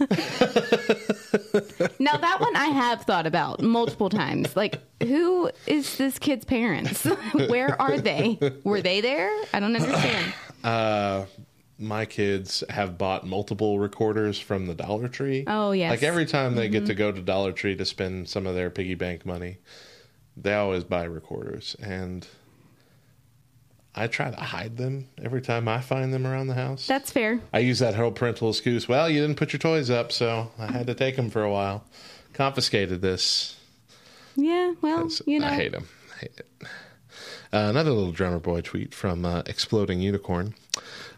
[2.00, 4.56] now that one I have thought about multiple times.
[4.56, 7.04] Like, who is this kid's parents?
[7.32, 8.38] Where are they?
[8.64, 9.30] Were they there?
[9.54, 10.34] I don't understand.
[10.64, 11.26] Uh,
[11.80, 15.44] my kids have bought multiple recorders from the Dollar Tree.
[15.46, 15.90] Oh, yes.
[15.90, 16.86] Like every time they get Mhm.
[16.88, 19.56] to go to Dollar Tree to spend some of their piggy bank money,
[20.36, 21.74] they always buy recorders.
[21.82, 22.26] And
[23.94, 26.86] I try to hide them every time I find them around the house.
[26.86, 27.40] That's fair.
[27.52, 28.86] I use that whole parental excuse.
[28.88, 31.50] Well, you didn't put your toys up, so I had to take them for a
[31.50, 31.84] while.
[32.32, 33.56] Confiscated this.
[34.36, 35.48] Yeah, well, you know.
[35.48, 35.88] I hate them.
[36.14, 36.46] I hate it.
[37.52, 40.54] Uh, another little drummer boy tweet from uh, Exploding Unicorn.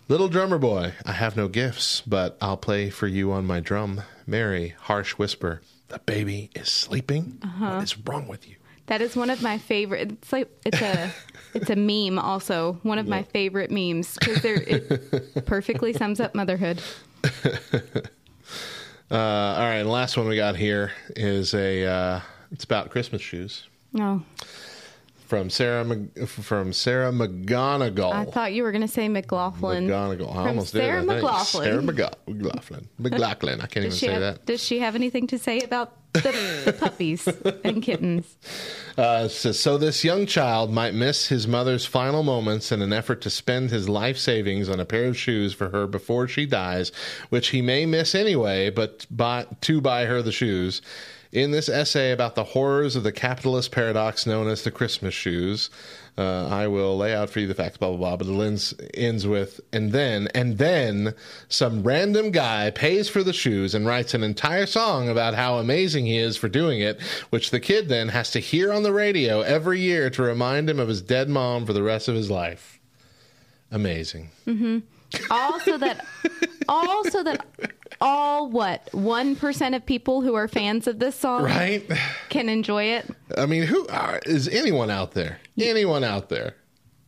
[0.08, 4.02] Little drummer boy, I have no gifts, but I'll play for you on my drum.
[4.26, 5.62] Mary, harsh whisper.
[5.88, 7.38] The baby is sleeping.
[7.42, 7.74] Uh-huh.
[7.76, 8.56] What is wrong with you?
[8.86, 10.12] That is one of my favorite.
[10.12, 11.10] It's like it's a
[11.54, 12.18] it's a meme.
[12.18, 16.82] Also, one of my favorite memes because it perfectly sums up motherhood.
[19.10, 19.14] Uh,
[19.58, 21.84] all right, the last one we got here is a.
[21.84, 24.22] Uh, it's about Christmas shoes No,
[25.32, 25.86] from Sarah
[26.26, 28.12] from Sarah McGonigal.
[28.12, 29.88] I thought you were going to say McLaughlin.
[29.88, 30.36] McGonigal.
[30.36, 31.08] I almost Sarah did.
[31.08, 31.22] I think.
[31.22, 31.64] McLaughlin.
[31.64, 32.88] Sarah McGo- McLaughlin.
[32.98, 33.60] McLaughlin.
[33.62, 34.44] I can't even Does she say have, that.
[34.44, 36.20] Does she have anything to say about the,
[36.66, 37.26] the puppies
[37.64, 38.36] and kittens?
[38.98, 43.22] Uh, says, so this young child might miss his mother's final moments in an effort
[43.22, 46.92] to spend his life savings on a pair of shoes for her before she dies,
[47.30, 50.82] which he may miss anyway, but buy, to buy her the shoes.
[51.32, 55.70] In this essay about the horrors of the capitalist paradox known as the Christmas shoes,
[56.18, 58.16] Uh, I will lay out for you the facts, blah blah blah.
[58.18, 61.14] But it ends, ends with, and then, and then,
[61.48, 66.04] some random guy pays for the shoes and writes an entire song about how amazing
[66.04, 69.40] he is for doing it, which the kid then has to hear on the radio
[69.40, 72.78] every year to remind him of his dead mom for the rest of his life.
[73.70, 74.28] Amazing.
[74.44, 74.80] hmm
[75.30, 76.04] Also that,
[76.68, 77.46] also that,
[78.04, 81.88] all what one percent of people who are fans of this song Right?
[82.28, 83.06] can enjoy it.
[83.38, 85.38] I mean, who are, is anyone out there?
[85.58, 86.56] Anyone out there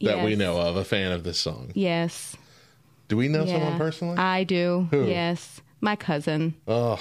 [0.01, 1.73] that we know of a fan of this song?
[1.75, 2.37] Yes.
[3.09, 4.17] Do we know someone personally?
[4.19, 4.87] I do.
[4.91, 5.07] Who?
[5.07, 6.55] Yes, my cousin.
[6.69, 6.99] Oh,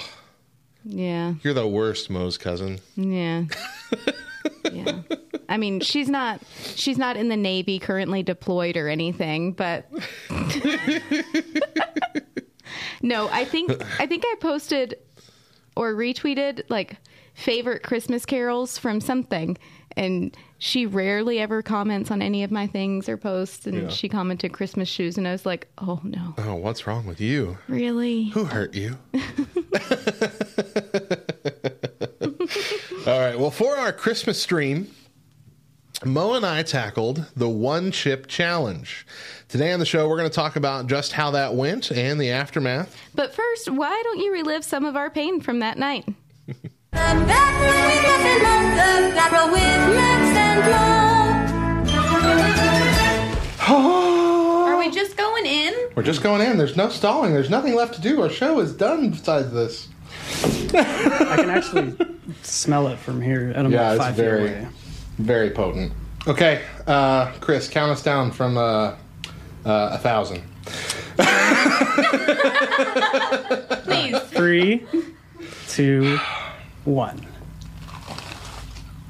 [0.84, 1.34] Yeah.
[1.42, 2.80] you're the worst, Mo's cousin.
[2.96, 3.44] Yeah.
[4.72, 5.00] yeah.
[5.48, 6.40] I mean, she's not
[6.74, 9.88] she's not in the Navy currently deployed or anything, but
[13.04, 14.98] No, I think I think I posted
[15.76, 16.96] or retweeted like
[17.34, 19.56] favorite Christmas carols from something
[19.96, 23.88] and she rarely ever comments on any of my things or posts and Yeah.
[23.88, 26.34] she commented Christmas shoes and I was like, "Oh no.
[26.38, 27.58] Oh, what's wrong with you?
[27.68, 28.98] Really?" Who hurt you?
[33.06, 33.38] All right.
[33.38, 34.88] Well, for our Christmas stream,
[36.02, 39.06] Mo and I tackled the one chip challenge.
[39.48, 42.30] Today on the show, we're going to talk about just how that went and the
[42.30, 42.94] aftermath.
[43.14, 46.04] But first, why don't you relive some of our pain from that night?
[53.66, 55.74] Are we just going in?
[55.94, 56.58] We're just going in.
[56.58, 57.32] There's no stalling.
[57.32, 58.20] There's nothing left to do.
[58.20, 59.88] Our show is done besides this.
[60.74, 61.96] I can actually
[62.42, 63.50] smell it from here.
[63.50, 64.68] And I'm yeah, like it's five feet very, away.
[65.18, 65.92] Very potent.
[66.26, 68.96] Okay, uh, Chris, count us down from uh,
[69.64, 70.42] uh, a thousand.
[73.84, 74.18] Please.
[74.30, 74.86] Three,
[75.68, 76.18] two,
[76.84, 77.26] one.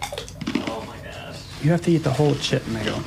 [0.03, 1.41] Oh my gosh.
[1.63, 3.01] You have to eat the whole chip, Mego.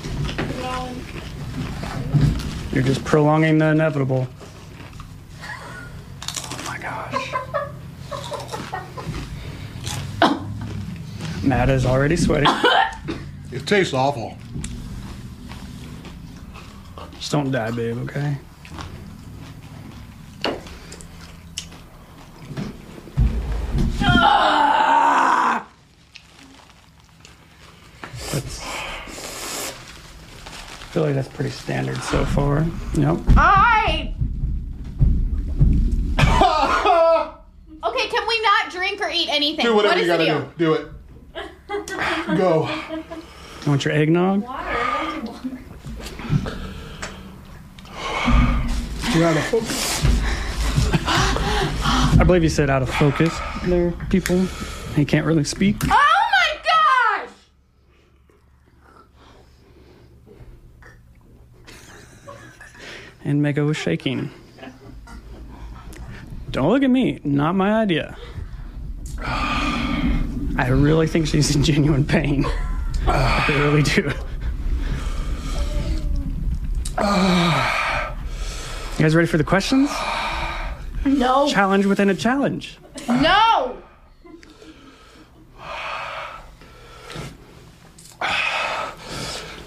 [2.74, 4.28] You're just prolonging the inevitable.
[5.42, 7.34] Oh my gosh.
[11.44, 12.50] Matt is already sweating.
[13.58, 14.38] It tastes awful.
[17.15, 18.38] Just don't die, babe, okay?
[28.32, 28.65] That's, I
[30.91, 32.65] feel like that's pretty standard so far.
[32.96, 33.17] Yep.
[33.30, 34.13] I.
[37.84, 39.65] okay, can we not drink or eat anything?
[39.65, 40.41] Do whatever What you gotta deal?
[40.41, 40.52] do.
[40.58, 40.88] Do it.
[42.38, 42.70] Go.
[43.68, 44.44] You want your eggnog?
[49.14, 50.06] You're out of focus.
[52.18, 54.46] I believe you said out of focus there, people.
[54.96, 55.76] He can't really speak.
[55.84, 57.26] Oh my
[62.24, 62.36] gosh!
[63.26, 64.32] And Mega was shaking.
[66.52, 67.20] Don't look at me.
[67.26, 68.16] Not my idea.
[69.20, 72.46] I really think she's in genuine pain.
[73.10, 74.12] I really do.
[78.98, 79.89] You guys ready for the questions?
[81.06, 81.48] No.
[81.48, 82.78] Challenge within a challenge.
[83.08, 83.78] No!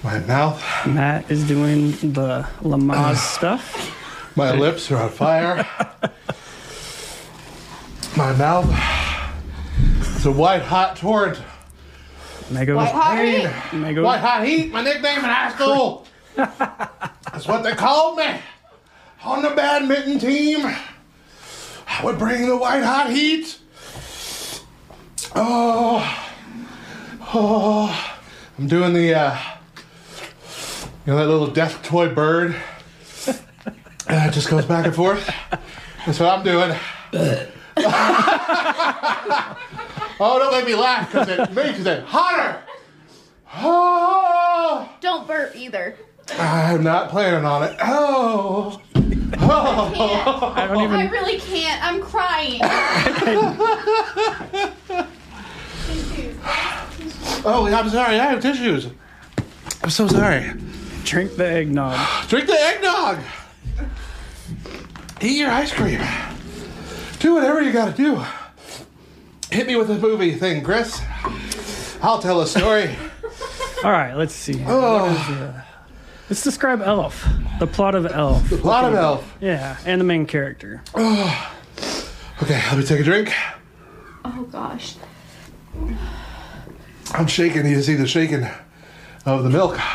[0.03, 0.63] My mouth.
[0.87, 4.37] Matt is doing the Lamaze stuff.
[4.37, 5.67] My lips are on fire.
[8.17, 8.67] My mouth.
[10.17, 11.41] It's a white hot torrent.
[12.51, 13.79] Mega White hot Hey, heat.
[13.79, 14.73] Mega White hot heat.
[14.73, 16.07] My nickname in high school.
[16.37, 18.41] That's what they called me
[19.25, 20.61] on the badminton team.
[20.65, 23.59] I would bring the white hot heat.
[25.35, 26.31] Oh,
[27.35, 28.17] oh.
[28.59, 29.39] I'm doing the, uh,
[31.07, 32.57] you know, that little death toy bird.
[33.27, 33.39] And
[34.31, 35.31] it just goes back and forth.
[36.05, 36.77] That's what I'm doing.
[40.21, 42.63] oh, don't make me laugh because it makes it hotter.
[43.57, 45.97] Oh, Don't burp either.
[46.39, 47.77] I'm not planning on it.
[47.83, 48.81] Oh,
[49.41, 50.53] oh.
[50.57, 51.85] I don't I really can't.
[51.85, 52.61] I'm crying.
[57.43, 58.21] Oh, I'm sorry.
[58.21, 58.89] I have tissues.
[59.83, 60.53] I'm so sorry.
[61.05, 61.99] Drink the eggnog.
[62.29, 63.19] Drink the eggnog.
[65.23, 66.01] Eat your ice cream.
[67.19, 68.23] Do whatever you gotta do.
[69.51, 71.03] Hit me with a movie thing, Chris.
[72.03, 72.97] I'll tell a story.
[73.85, 74.63] All right, let's see.
[74.67, 75.03] Oh.
[75.03, 75.63] What is, uh,
[76.29, 77.27] let's describe Elf.
[77.59, 78.49] The plot of Elf.
[78.49, 79.37] The plot of Elf.
[79.41, 80.83] Yeah, and the main character.
[80.95, 81.57] Oh.
[82.43, 83.31] Okay, let me take a drink.
[84.25, 84.97] Oh gosh.
[87.13, 87.67] I'm shaking.
[87.67, 88.49] You see the shaking
[89.27, 89.79] of the milk.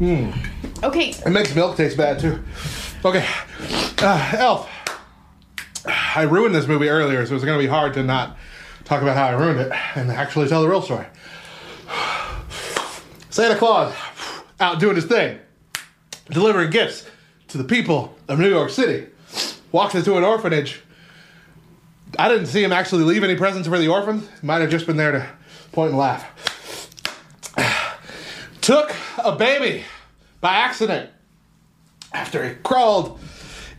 [0.00, 0.34] Mm.
[0.82, 1.10] Okay.
[1.10, 2.42] It makes milk taste bad too.
[3.04, 3.22] Okay,
[3.98, 4.66] uh, Elf.
[5.86, 8.38] I ruined this movie earlier, so it's going to be hard to not
[8.90, 11.06] talk about how I ruined it and actually tell the real story.
[13.30, 13.94] Santa Claus
[14.58, 15.38] out doing his thing,
[16.28, 17.08] delivering gifts
[17.48, 19.06] to the people of New York City.
[19.70, 20.80] Walks into an orphanage.
[22.18, 24.28] I didn't see him actually leave any presents for the orphans.
[24.42, 25.28] Might have just been there to
[25.70, 26.26] point and laugh.
[28.60, 29.84] Took a baby
[30.40, 31.10] by accident
[32.12, 33.20] after he crawled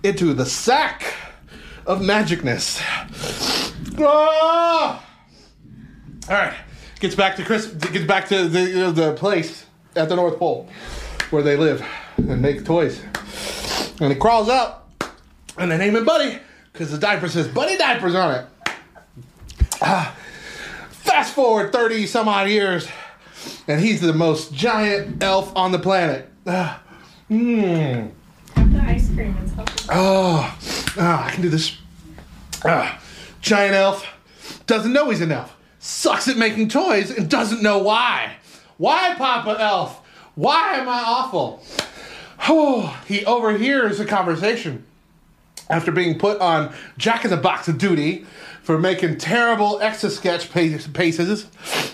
[0.04, 1.16] into the sack
[1.86, 2.82] of magicness.
[4.00, 5.06] Ah!
[6.30, 6.54] All right,
[7.00, 7.68] gets back to Chris.
[7.68, 9.66] Gets back to the you know, the place
[9.96, 10.70] at the North Pole
[11.30, 11.86] where they live
[12.18, 13.02] and make toys.
[14.00, 14.88] And he crawls out,
[15.58, 16.40] and they name him Buddy
[16.74, 18.46] because the diaper says Buddy Diapers on it.
[19.82, 20.16] Ah,
[20.90, 22.88] fast forward thirty some odd years,
[23.68, 26.30] and he's the most giant elf on the planet.
[26.48, 26.82] Ah,
[27.30, 28.12] Mmm.
[28.56, 29.36] Have the ice cream.
[29.44, 29.76] It's helping.
[29.90, 30.58] Oh,
[30.98, 31.78] ah, I can do this.
[32.66, 33.00] Ah,
[33.42, 34.06] giant elf
[34.68, 35.56] doesn't know he's an elf.
[35.80, 38.34] Sucks at making toys and doesn't know why.
[38.78, 40.00] Why, Papa Elf?
[40.36, 41.64] Why am I awful?
[42.48, 44.86] Oh, he overhears a conversation
[45.70, 48.26] after being put on Jack in the Box of duty
[48.64, 51.44] for making terrible Etch A Sketch pace- paces.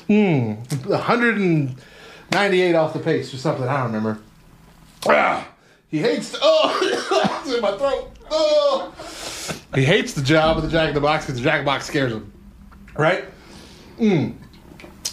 [0.08, 0.54] Hmm,
[0.86, 3.68] 198 off the pace or something.
[3.68, 4.20] I don't remember.
[5.08, 5.48] Ah,
[5.90, 6.36] he hates.
[6.42, 6.78] Oh,
[7.46, 8.12] it's in my throat.
[8.32, 8.94] Oh.
[9.76, 11.72] He hates the job of the Jack in the Box because the Jack in the
[11.72, 12.32] Box scares him.
[12.96, 13.26] Right?
[14.00, 14.36] Mm.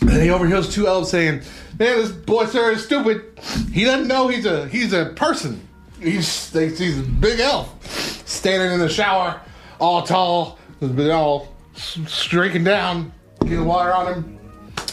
[0.00, 1.42] And he overhears two elves saying,
[1.78, 3.38] "Man, this boy sir is stupid.
[3.72, 5.66] He doesn't know he's a he's a person.
[6.00, 9.40] He's he's a big elf, standing in the shower,
[9.80, 14.38] all tall, but all streaking down, getting water on him.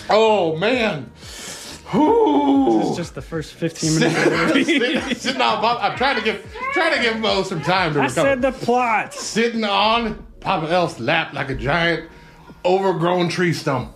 [0.09, 1.12] Oh man."
[1.92, 2.80] Whew.
[2.80, 4.64] This is just the first 15 minutes of the movie.
[4.64, 8.00] sitting, sitting on Papa, I'm trying to give trying to give Mo some time to
[8.00, 8.28] I recover.
[8.30, 9.14] said the plot.
[9.14, 12.10] Sitting on Papa Elf's lap like a giant
[12.66, 13.94] overgrown tree stump.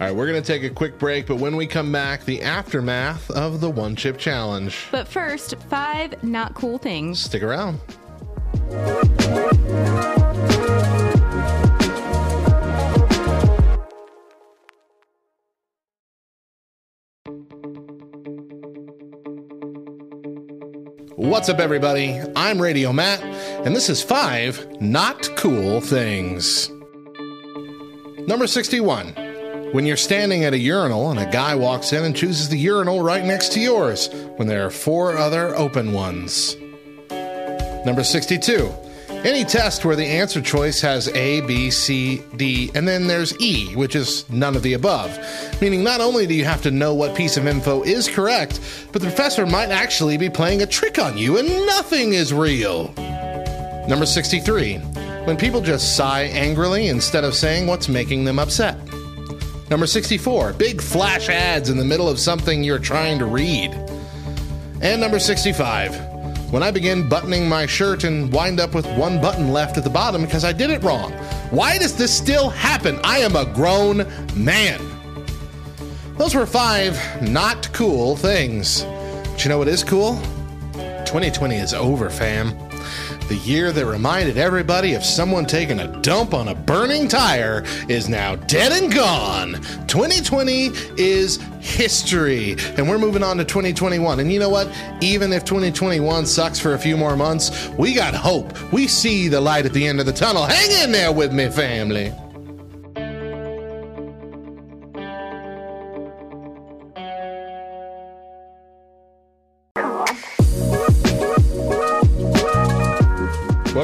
[0.00, 2.42] All right, we're going to take a quick break, but when we come back, the
[2.42, 4.88] aftermath of the one chip challenge.
[4.90, 7.20] But first, five not cool things.
[7.20, 7.78] Stick around.
[21.22, 22.20] What's up, everybody?
[22.34, 23.22] I'm Radio Matt,
[23.64, 26.68] and this is five not cool things.
[28.26, 29.14] Number 61.
[29.70, 33.02] When you're standing at a urinal and a guy walks in and chooses the urinal
[33.02, 36.56] right next to yours when there are four other open ones.
[37.86, 38.74] Number 62.
[39.24, 43.72] Any test where the answer choice has A, B, C, D, and then there's E,
[43.76, 45.16] which is none of the above.
[45.60, 48.58] Meaning not only do you have to know what piece of info is correct,
[48.90, 52.92] but the professor might actually be playing a trick on you and nothing is real.
[53.86, 54.78] Number 63.
[55.24, 58.76] When people just sigh angrily instead of saying what's making them upset.
[59.70, 60.54] Number 64.
[60.54, 63.70] Big flash ads in the middle of something you're trying to read.
[64.80, 66.11] And number 65.
[66.52, 69.90] When I begin buttoning my shirt and wind up with one button left at the
[69.90, 71.10] bottom because I did it wrong.
[71.50, 73.00] Why does this still happen?
[73.02, 74.78] I am a grown man.
[76.18, 78.82] Those were five not cool things.
[78.82, 80.16] But you know what is cool?
[81.06, 82.50] 2020 is over, fam.
[83.28, 88.08] The year that reminded everybody of someone taking a dump on a burning tire is
[88.08, 89.54] now dead and gone.
[89.86, 94.20] 2020 is history, and we're moving on to 2021.
[94.20, 94.68] And you know what?
[95.00, 98.72] Even if 2021 sucks for a few more months, we got hope.
[98.72, 100.44] We see the light at the end of the tunnel.
[100.44, 102.12] Hang in there with me, family.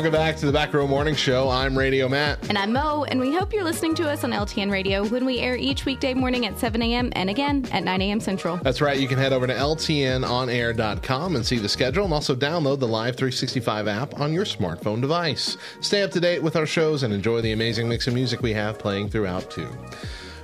[0.09, 1.51] Welcome back to the Back Row Morning Show.
[1.51, 2.49] I'm Radio Matt.
[2.49, 5.39] And I'm Mo, and we hope you're listening to us on LTN Radio when we
[5.39, 7.13] air each weekday morning at 7 a.m.
[7.15, 8.19] and again at 9 a.m.
[8.19, 8.57] Central.
[8.57, 8.99] That's right.
[8.99, 13.17] You can head over to ltnonair.com and see the schedule and also download the Live
[13.17, 15.59] 365 app on your smartphone device.
[15.83, 18.55] Stay up to date with our shows and enjoy the amazing mix of music we
[18.55, 19.69] have playing throughout too.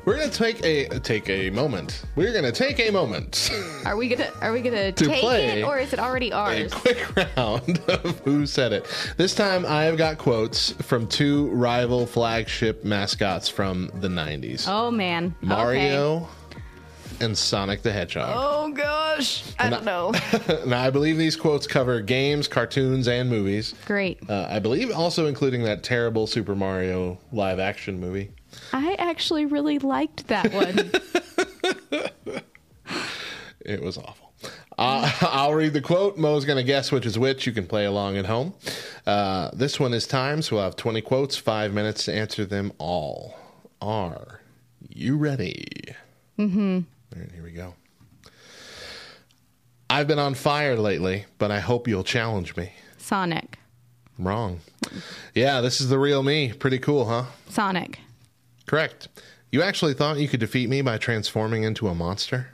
[0.04, 2.04] We're going to take a take a moment.
[2.14, 3.50] We're going to take a moment.
[3.86, 6.72] Are we gonna Are we gonna To take play it, or is it already ours?
[6.72, 8.86] a quick round of who said it.
[9.16, 14.66] This time I have got quotes from two rival flagship mascots from the 90s.
[14.68, 16.28] Oh man, Mario
[17.20, 18.34] and Sonic the Hedgehog.
[18.36, 20.12] Oh gosh, I don't know.
[20.66, 23.74] now, I believe these quotes cover games, cartoons, and movies.
[23.86, 24.18] Great.
[24.28, 28.32] Uh, I believe also including that terrible Super Mario live action movie.
[28.72, 30.90] I actually really liked that one.
[33.64, 34.32] It was awful.
[34.76, 36.18] Uh, I'll read the quote.
[36.18, 37.46] Mo's going to guess which is which.
[37.46, 38.54] You can play along at home.
[39.06, 42.72] Uh, this one is timed, so we'll have 20 quotes, five minutes to answer them
[42.78, 43.36] all.
[43.80, 44.40] Are
[44.88, 45.66] you ready?
[46.38, 47.74] All right, here we go.
[49.88, 52.72] I've been on fire lately, but I hope you'll challenge me.
[52.98, 53.58] Sonic.
[54.18, 54.60] Wrong.
[55.34, 56.52] Yeah, this is the real me.
[56.52, 57.24] Pretty cool, huh?
[57.48, 58.00] Sonic.
[58.66, 59.08] Correct.
[59.50, 62.48] You actually thought you could defeat me by transforming into a monster?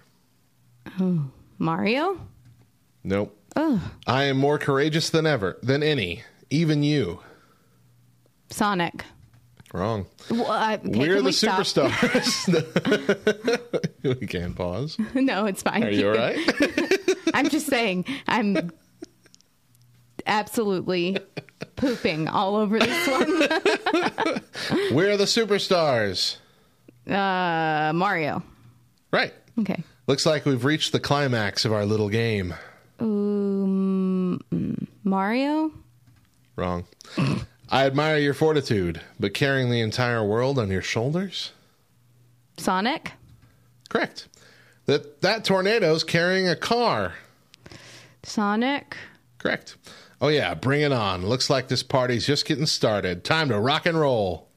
[1.01, 2.21] Oh, Mario.
[3.03, 3.37] Nope.
[3.57, 7.21] Oh, I am more courageous than ever, than any, even you.
[8.51, 9.05] Sonic.
[9.73, 10.07] Wrong.
[10.31, 12.49] Well, uh, okay, We're the we superstars.
[14.21, 14.99] we can pause.
[15.15, 15.85] no, it's fine.
[15.85, 16.39] Are you all right?
[17.35, 18.73] I'm just saying, I'm
[20.27, 21.19] absolutely
[21.77, 23.29] pooping all over this one.
[24.95, 26.37] We're the superstars.
[27.09, 28.43] uh, Mario.
[29.13, 29.35] Right.
[29.59, 29.83] Okay.
[30.07, 32.55] Looks like we've reached the climax of our little game.
[32.99, 34.41] Um,
[35.05, 35.73] Mario.
[36.57, 36.85] Wrong.
[37.71, 41.53] I admire your fortitude, but carrying the entire world on your shoulders?
[42.57, 43.13] Sonic.
[43.89, 44.27] Correct.
[44.87, 47.15] That that tornado's carrying a car.
[48.23, 48.97] Sonic.
[49.39, 49.77] Correct.
[50.21, 51.25] Oh yeah, bring it on.
[51.25, 53.25] Looks like this party's just getting started.
[53.25, 54.49] Time to rock and roll.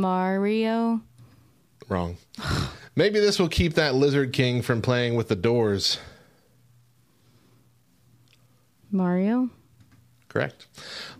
[0.00, 1.02] Mario.
[1.88, 2.16] Wrong.
[2.96, 5.98] Maybe this will keep that lizard king from playing with the doors.
[8.90, 9.50] Mario.
[10.28, 10.66] Correct.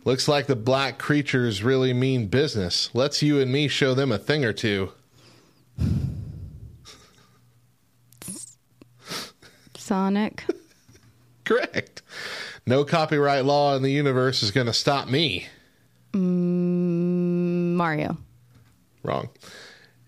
[0.04, 2.90] Looks like the black creatures really mean business.
[2.94, 4.92] Let's you and me show them a thing or two.
[9.76, 10.44] Sonic.
[11.44, 11.99] Correct.
[12.66, 15.46] No copyright law in the universe is going to stop me.
[16.12, 18.16] Mm, Mario.
[19.02, 19.30] Wrong.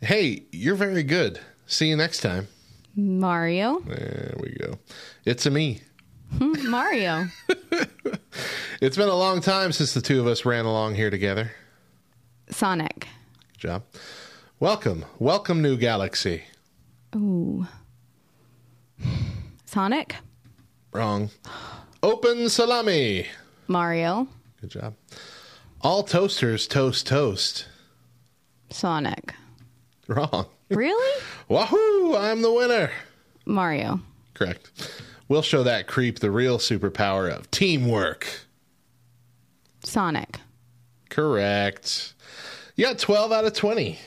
[0.01, 1.41] Hey, you're very good.
[1.67, 2.49] See you next time.
[2.95, 3.81] Mario.
[3.81, 4.79] There we go.
[5.25, 5.81] It's a me.
[6.39, 7.27] Hmm, Mario.
[8.83, 11.53] It's been a long time since the two of us ran along here together.
[12.51, 13.07] Sonic.
[13.53, 13.85] Good job.
[14.59, 15.05] Welcome.
[15.21, 16.43] Welcome, New Galaxy.
[17.15, 17.69] Ooh.
[19.67, 20.17] Sonic.
[20.93, 21.31] Wrong.
[22.03, 23.27] Open salami.
[23.69, 24.27] Mario.
[24.61, 24.95] Good job.
[25.83, 27.67] All toasters toast toast.
[28.71, 29.35] Sonic.
[30.09, 30.47] Wrong.
[30.69, 31.23] Really?
[31.49, 32.17] Wahoo!
[32.17, 32.91] I'm the winner.
[33.45, 34.01] Mario.
[34.35, 34.71] Correct.
[35.29, 38.27] We'll show that creep the real superpower of teamwork.
[39.85, 40.41] Sonic.
[41.09, 42.15] Correct.
[42.75, 43.99] You got 12 out of 20.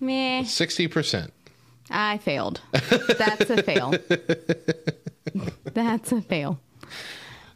[0.00, 0.42] Meh.
[0.42, 1.30] 60%.
[1.90, 2.60] I failed.
[2.72, 3.94] That's a fail.
[5.72, 6.58] That's a fail.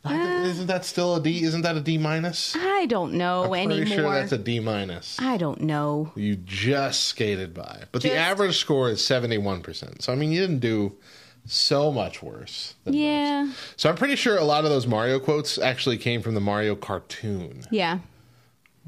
[0.06, 1.42] Isn't that still a D?
[1.44, 2.54] Isn't that a D minus?
[2.56, 3.76] I don't know I'm anymore.
[3.78, 5.18] pretty sure that's a D minus.
[5.20, 6.12] I don't know.
[6.14, 7.84] You just skated by.
[7.92, 10.02] But the average score is 71%.
[10.02, 10.94] So, I mean, you didn't do
[11.46, 12.74] so much worse.
[12.84, 13.50] Yeah.
[13.76, 16.74] So, I'm pretty sure a lot of those Mario quotes actually came from the Mario
[16.74, 17.98] cartoon Yeah.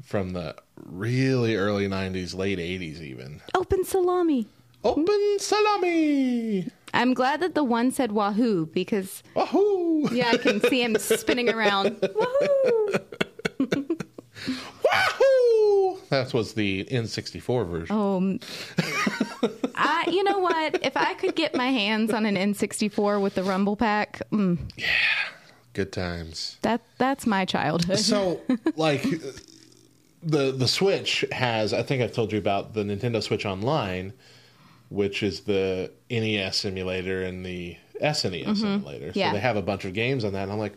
[0.03, 0.55] from the
[0.85, 3.41] really early 90s, late 80s, even.
[3.53, 4.47] Open salami.
[4.83, 6.67] Open salami.
[6.93, 10.09] I'm glad that the one said wahoo because wahoo.
[10.11, 11.97] Yeah, I can see him spinning around.
[12.01, 12.99] Wahoo!
[14.83, 15.97] Wahoo!
[16.09, 17.95] That was the N64 version.
[17.95, 18.39] Oh, m-
[19.75, 20.05] I.
[20.11, 20.83] You know what?
[20.83, 24.57] If I could get my hands on an N64 with the Rumble Pack, mm,
[25.73, 26.57] Good times.
[26.63, 27.99] that that's my childhood.
[27.99, 28.41] So,
[28.75, 29.03] like,
[30.23, 31.71] the the Switch has.
[31.73, 34.11] I think I've told you about the Nintendo Switch Online,
[34.91, 38.75] which is the NES emulator and the SNES Mhm.
[38.75, 39.13] emulator.
[39.13, 39.31] So Yeah.
[39.33, 40.43] they have a bunch of games on that.
[40.43, 40.73] And I'm like,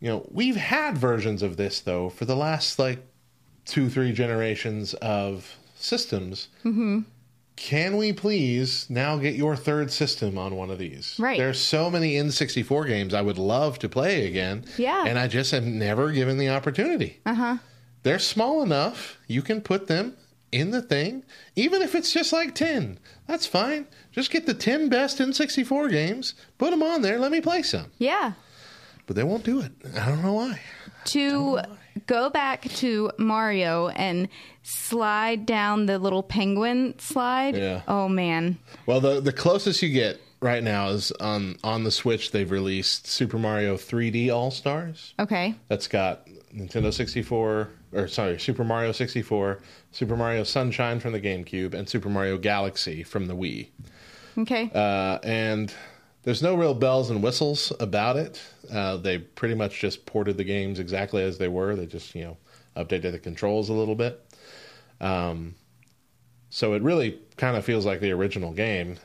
[0.00, 2.98] you know, we've had versions of this though for the last like
[3.64, 6.48] two, three generations of systems.
[6.62, 7.00] hmm
[7.56, 11.14] Can we please now get your third system on one of these?
[11.18, 11.38] Right.
[11.38, 14.64] There's so many N64 games I would love to play again.
[14.76, 15.04] Yeah.
[15.06, 17.20] And I just have never given the opportunity.
[17.24, 17.56] Uh huh.
[18.02, 19.16] They're small enough.
[19.26, 20.12] You can put them
[20.52, 21.24] in the thing,
[21.54, 22.98] even if it's just like 10.
[23.26, 23.86] That's fine.
[24.12, 27.90] Just get the 10 best N64 games, put them on there, let me play some.
[27.98, 28.32] Yeah.
[29.06, 29.72] But they won't do it.
[29.98, 30.60] I don't know why.
[31.06, 31.60] To
[32.06, 34.28] go back to Mario and
[34.62, 37.56] slide down the little penguin slide.
[37.56, 37.82] Yeah.
[37.86, 38.58] Oh man.
[38.86, 42.32] Well, the the closest you get right now is on on the Switch.
[42.32, 45.14] They've released Super Mario 3D All Stars.
[45.20, 45.54] Okay.
[45.68, 49.58] That's got Nintendo 64, or sorry, Super Mario 64,
[49.92, 53.68] Super Mario Sunshine from the GameCube, and Super Mario Galaxy from the Wii.
[54.38, 54.70] Okay.
[54.74, 55.72] Uh, and
[56.22, 58.42] there's no real bells and whistles about it.
[58.72, 61.76] Uh, they pretty much just ported the games exactly as they were.
[61.76, 62.36] They just, you know,
[62.76, 64.22] updated the controls a little bit.
[65.00, 65.54] Um,
[66.50, 68.96] so it really kind of feels like the original game.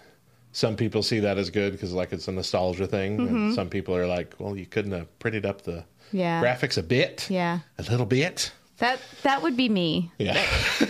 [0.54, 3.18] Some people see that as good because, like, it's a nostalgia thing.
[3.18, 3.28] Mhm.
[3.28, 6.42] And some people are like, well, you couldn't have prettied up the Yeah.
[6.44, 7.60] graphics a bit, Yeah.
[7.78, 8.52] a little bit.
[8.78, 10.12] That that would be me.
[10.18, 10.44] Yeah.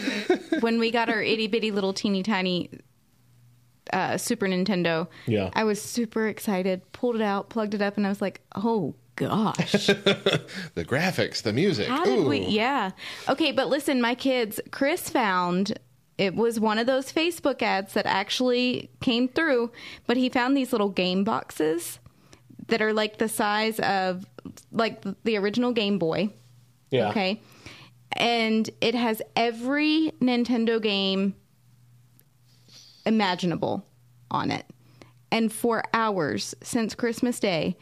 [0.61, 2.69] when we got our itty bitty little teeny tiny
[3.91, 5.49] uh, Super Nintendo, Yeah.
[5.53, 6.82] I was super excited.
[6.93, 11.51] Pulled it out, plugged it up, and I was like, "Oh gosh, the graphics, the
[11.51, 11.88] music.
[11.89, 12.91] how did we?" Yeah.
[13.28, 15.78] Okay, but listen, my kids, Chris found
[16.17, 19.72] it was one of those Facebook ads that actually came through,
[20.07, 21.99] but he found these little game boxes
[22.72, 24.26] that are like the size of
[24.72, 26.30] like the original Game Boy.
[26.89, 27.09] Yeah.
[27.09, 27.41] Okay.
[28.13, 31.36] And it has every Nintendo game
[33.05, 33.86] imaginable
[34.30, 34.65] on it.
[35.32, 37.78] And for hours since Christmas Day,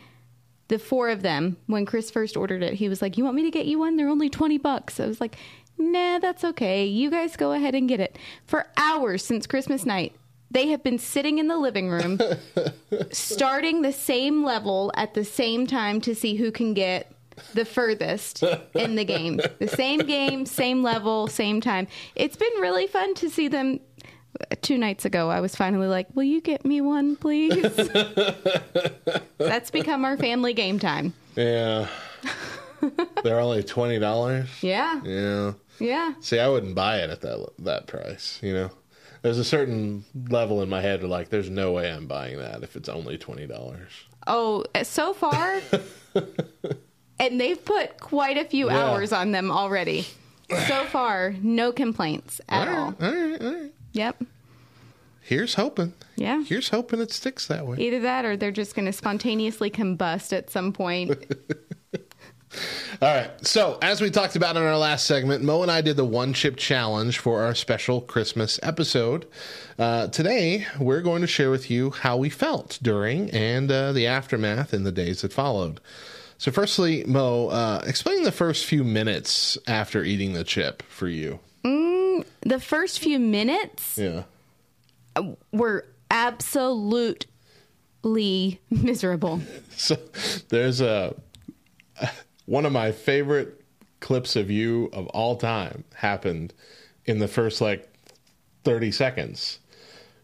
[0.70, 3.44] the four of them, when Chris first ordered it, he was like, You want me
[3.44, 3.96] to get you one?
[3.96, 5.00] They're only 20 bucks.
[5.00, 5.36] I was like,
[5.78, 6.86] Nah, that's okay.
[6.86, 8.18] You guys go ahead and get it.
[8.46, 10.16] For hours since Christmas night,
[10.52, 12.20] they have been sitting in the living room,
[13.12, 17.12] starting the same level at the same time to see who can get
[17.54, 18.44] the furthest
[18.74, 19.40] in the game.
[19.60, 21.88] The same game, same level, same time.
[22.16, 23.80] It's been really fun to see them.
[24.62, 27.76] Two nights ago, I was finally like, Will you get me one, please?
[29.38, 31.14] That's become our family game time.
[31.36, 31.88] Yeah.
[33.24, 34.48] They're only twenty dollars.
[34.62, 35.02] Yeah.
[35.04, 35.54] Yeah.
[35.80, 36.14] Yeah.
[36.22, 38.40] See, I wouldn't buy it at that that price.
[38.42, 38.70] You know,
[39.22, 42.64] there's a certain level in my head where like, there's no way I'm buying that
[42.64, 43.92] if it's only twenty dollars.
[44.28, 45.62] Oh, eh, so far,
[47.20, 48.78] and they've put quite a few Yeah.
[48.78, 50.06] hours on them already.
[50.68, 52.96] So far, no complaints at all.
[53.00, 53.72] All right, all right.
[53.94, 54.24] Yep.
[55.22, 55.94] Here's hoping.
[56.16, 56.44] Yeah.
[56.44, 57.78] Here's hoping it sticks that way.
[57.78, 61.12] Either that or they're just going to spontaneously combust at some point.
[63.02, 63.30] All right.
[63.46, 66.34] So, as we talked about in our last segment, Mo and I did the one
[66.34, 69.28] chip challenge for our special Christmas episode.
[69.78, 74.08] Uh, today, we're going to share with you how we felt during and uh, the
[74.08, 75.80] aftermath in the days that followed.
[76.40, 81.40] So, firstly, Mo, uh, explain the first few minutes after eating the chip for you.
[81.64, 84.24] Mm, the first few minutes Yeah.
[85.52, 87.28] were absolutely
[88.72, 89.42] miserable.
[89.80, 89.96] So,
[90.50, 91.16] there's a
[92.50, 93.62] one of my favorite
[94.00, 96.52] clips of you of all time happened
[97.06, 97.88] in the first like
[98.64, 99.60] 30 seconds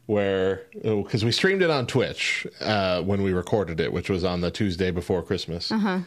[0.08, 4.42] where because we streamed it on twitch uh, when we recorded it which was on
[4.42, 5.72] the tuesday before christmas.
[5.72, 6.00] Uh huh.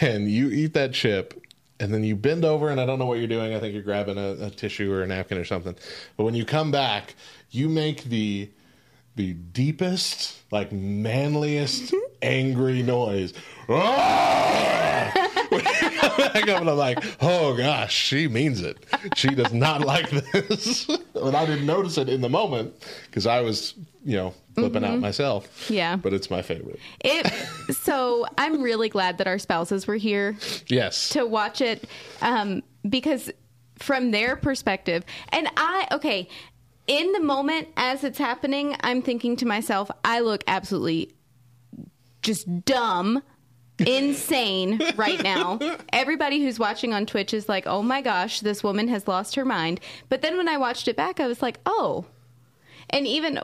[0.00, 1.40] and you eat that chip
[1.78, 3.54] and then you bend over and i don't know what you're doing.
[3.54, 5.76] I think you're grabbing a, a tissue or a napkin or something.
[6.16, 7.14] But when you come back
[7.50, 8.50] you make the
[9.14, 13.34] the deepest like manliest angry noise
[13.68, 15.12] Ah!
[15.50, 18.78] When you come back up and i'm like oh gosh she means it
[19.14, 22.72] she does not like this and i didn't notice it in the moment
[23.06, 23.74] because i was
[24.04, 25.00] you know flipping out Mhm.
[25.00, 25.96] myself Yeah.
[25.96, 27.26] but it's my favorite It
[27.74, 31.86] so I'm really glad that our spouses were here yes to watch it
[32.20, 33.30] um, because
[33.78, 36.28] from their perspective, and I okay,
[36.86, 41.14] in the moment as it's happening, I'm thinking to myself, I look absolutely
[42.22, 43.22] just dumb.
[43.86, 45.58] Insane right now.
[45.92, 49.44] Everybody who's watching on Twitch is like, oh my gosh, this woman has lost her
[49.44, 49.80] mind.
[50.08, 52.06] But then when I watched it back, I was like, oh.
[52.90, 53.40] And even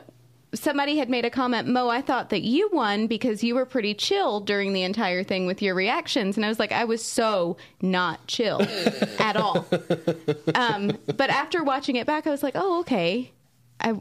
[0.53, 3.93] somebody had made a comment, Mo, I thought that you won because you were pretty
[3.93, 6.37] chill during the entire thing with your reactions.
[6.37, 8.61] And I was like, I was so not chill
[9.19, 9.65] at all.
[10.55, 13.31] Um, but after watching it back, I was like, oh, okay.
[13.79, 13.93] I,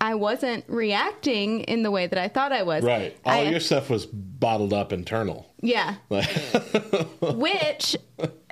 [0.00, 2.84] I wasn't reacting in the way that I thought I was.
[2.84, 3.16] Right.
[3.24, 5.50] All I- your stuff was bottled up internal.
[5.60, 5.96] Yeah.
[6.10, 6.28] Like,
[7.20, 7.96] Which,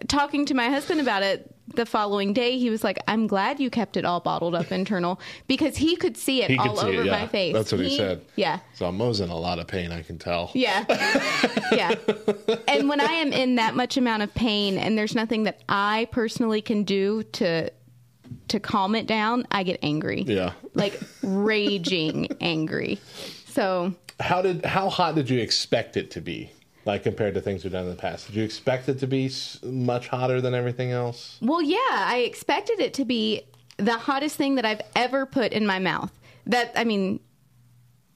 [0.09, 3.70] talking to my husband about it the following day, he was like, I'm glad you
[3.70, 7.03] kept it all bottled up internal because he could see it he all see over
[7.03, 7.12] it, yeah.
[7.12, 7.53] my face.
[7.53, 8.24] That's what he, said.
[8.36, 8.61] Yeah.
[8.74, 10.51] So Mo's in a lot of pain, I can tell.
[10.55, 10.84] Yeah.
[11.72, 11.95] yeah.
[12.66, 16.09] And when I am in that much amount of pain and there's nothing that I
[16.11, 17.70] personally can do to
[18.53, 20.22] to calm it down, I get angry.
[20.22, 20.53] Yeah.
[20.74, 22.98] Like raging angry.
[23.48, 26.50] So, How did how hot did you expect it to be?
[26.84, 29.30] Like compared to things we've done in the past, did you expect it to be
[29.62, 31.38] much hotter than everything else?
[31.40, 33.42] well, yeah, I expected it to be
[33.76, 36.11] the hottest thing that I've ever put in my mouth.
[36.46, 37.20] That I mean,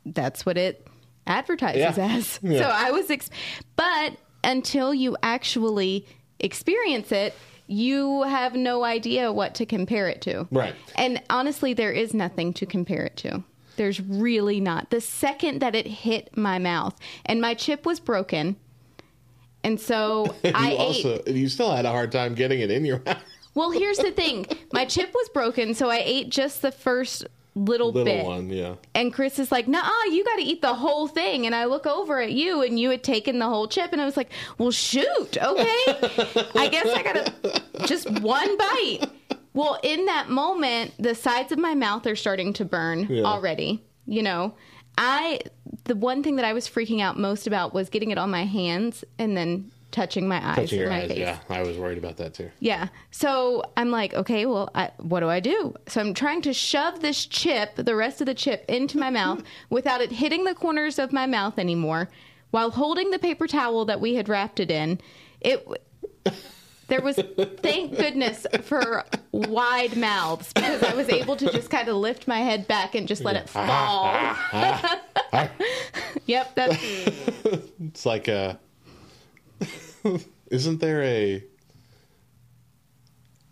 [0.04, 0.86] that's what it
[1.26, 2.14] advertises Yeah.
[2.16, 2.40] as.
[2.42, 2.58] Yeah.
[2.60, 3.30] So I was, ex-
[3.76, 6.06] but until you actually
[6.40, 7.34] experience it,
[7.66, 10.46] you have no idea what to compare it to.
[10.50, 10.74] Right.
[10.96, 13.42] And honestly, there is nothing to compare it to.
[13.76, 14.90] There's really not.
[14.90, 18.56] The second that it hit my mouth, and my chip was broken,
[19.62, 20.80] and so I you ate.
[20.80, 23.22] also you still had a hard time getting it in your mouth.
[23.54, 27.26] Well, here's the thing: my chip was broken, so I ate just the first
[27.56, 28.24] little, Little bit.
[28.24, 28.74] one, yeah.
[28.94, 31.86] And Chris is like, "Nah, you got to eat the whole thing." And I look
[31.86, 34.70] over at you, and you had taken the whole chip, and I was like, "Well,
[34.70, 35.82] shoot, okay,
[36.54, 39.00] I guess I gotta just one bite."
[39.54, 43.24] Well, in that moment, the sides of my mouth are starting to burn Yeah.
[43.24, 43.82] already.
[44.04, 44.54] You know,
[44.98, 45.40] I
[45.84, 48.44] the one thing that I was freaking out most about was getting it on my
[48.44, 51.18] hands and then touching my eyes Touching your my eyes, face.
[51.18, 51.38] yeah.
[51.48, 52.50] I was worried about that too.
[52.60, 52.88] Yeah.
[53.10, 55.74] So I'm like, okay, well, I, what do I do?
[55.88, 59.42] So I'm trying to shove this chip, the rest of the chip, into my mouth
[59.70, 62.10] without it hitting the corners of my mouth anymore,
[62.50, 65.00] while holding the paper towel that we had wrapped it in.
[65.40, 65.66] It.
[66.88, 67.16] There was,
[67.62, 72.38] thank goodness for wide mouths because I was able to just kind of lift my
[72.40, 74.04] head back and just let it ah, fall.
[74.52, 75.00] Ah,
[75.32, 75.50] ah,
[76.26, 76.76] yep, that's
[77.80, 78.60] It's like a.
[80.50, 81.42] Isn't there a?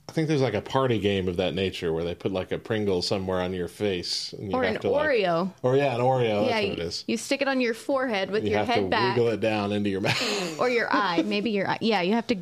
[0.08, 2.58] I think there's like a party game of that nature where they put like a
[2.58, 5.50] Pringle somewhere on your face, and you or have an to like- Oreo.
[5.62, 6.46] or yeah, an Oreo.
[6.46, 7.04] yeah, that's you, it is.
[7.08, 9.16] you stick it on your forehead with You your have to head back.
[9.16, 10.56] wiggle it down into your mouth.
[10.60, 11.78] or your eye, maybe your eye.
[11.80, 12.36] Yeah, you have to.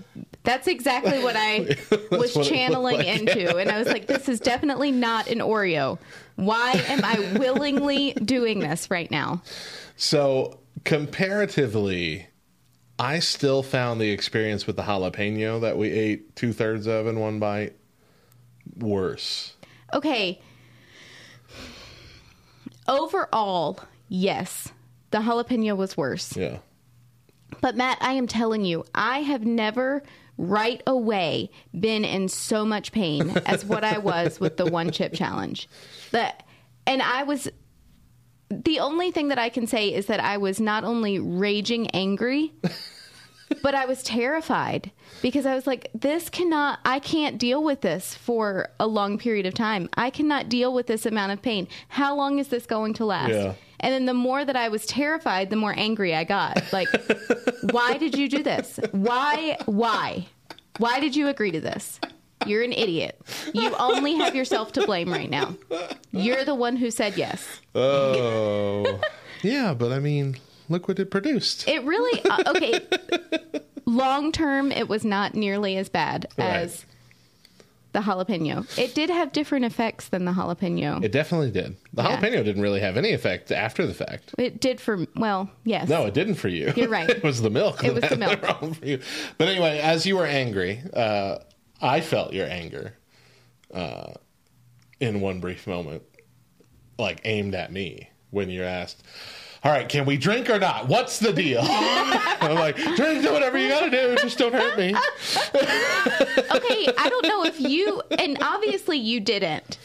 [0.44, 1.76] That's exactly what I
[2.10, 3.06] was what channeling like.
[3.06, 5.98] into, and I was like, "This is definitely not an Oreo.
[6.36, 9.40] Why am I willingly doing this right now?"
[9.96, 12.26] So comparatively,
[13.02, 17.18] I still found the experience with the jalapeno that we ate two thirds of in
[17.18, 17.74] one bite
[18.78, 19.56] worse.
[19.92, 20.40] Okay.
[22.86, 24.68] Overall, yes,
[25.10, 26.36] the jalapeno was worse.
[26.36, 26.58] Yeah.
[27.60, 30.04] But Matt, I am telling you, I have never
[30.38, 35.12] right away been in so much pain as what I was with the one chip
[35.12, 35.68] challenge.
[36.12, 36.46] That
[36.86, 37.48] and I was
[38.48, 42.52] the only thing that I can say is that I was not only raging angry,
[43.62, 44.90] but I was terrified
[45.20, 49.46] because I was like, this cannot, I can't deal with this for a long period
[49.46, 49.88] of time.
[49.94, 51.68] I cannot deal with this amount of pain.
[51.88, 53.32] How long is this going to last?
[53.32, 53.54] Yeah.
[53.80, 56.72] And then the more that I was terrified, the more angry I got.
[56.72, 56.88] Like,
[57.70, 58.78] why did you do this?
[58.92, 59.58] Why?
[59.66, 60.26] Why?
[60.78, 62.00] Why did you agree to this?
[62.46, 63.20] You're an idiot.
[63.52, 65.56] You only have yourself to blame right now.
[66.10, 67.60] You're the one who said yes.
[67.74, 69.00] Oh.
[69.42, 70.36] yeah, but I mean,
[70.72, 71.68] look what it produced.
[71.68, 72.80] It really uh, okay.
[73.84, 76.84] Long term, it was not nearly as bad as
[77.92, 78.66] the jalapeno.
[78.78, 81.04] It did have different effects than the jalapeno.
[81.04, 81.76] It definitely did.
[81.92, 82.16] The Yeah.
[82.16, 84.34] jalapeno didn't really have any effect after the fact.
[84.38, 85.88] It did for well, yes.
[85.88, 86.72] No, it didn't for you.
[86.74, 87.08] You're right.
[87.10, 87.84] it was the milk.
[87.84, 88.40] It was the milk.
[88.76, 89.00] for you.
[89.36, 91.38] But anyway, as you were angry, uh,
[91.82, 92.94] I felt your anger
[93.74, 94.12] uh,
[95.00, 96.02] in one brief moment,
[96.98, 99.02] like aimed at me when you're asked,
[99.64, 100.88] "All right, can we drink or not?
[100.88, 104.16] What's the deal?" I'm like, "Drink, do whatever you got to do.
[104.16, 109.78] Just don't hurt me." okay, I don't know if you and obviously you didn't.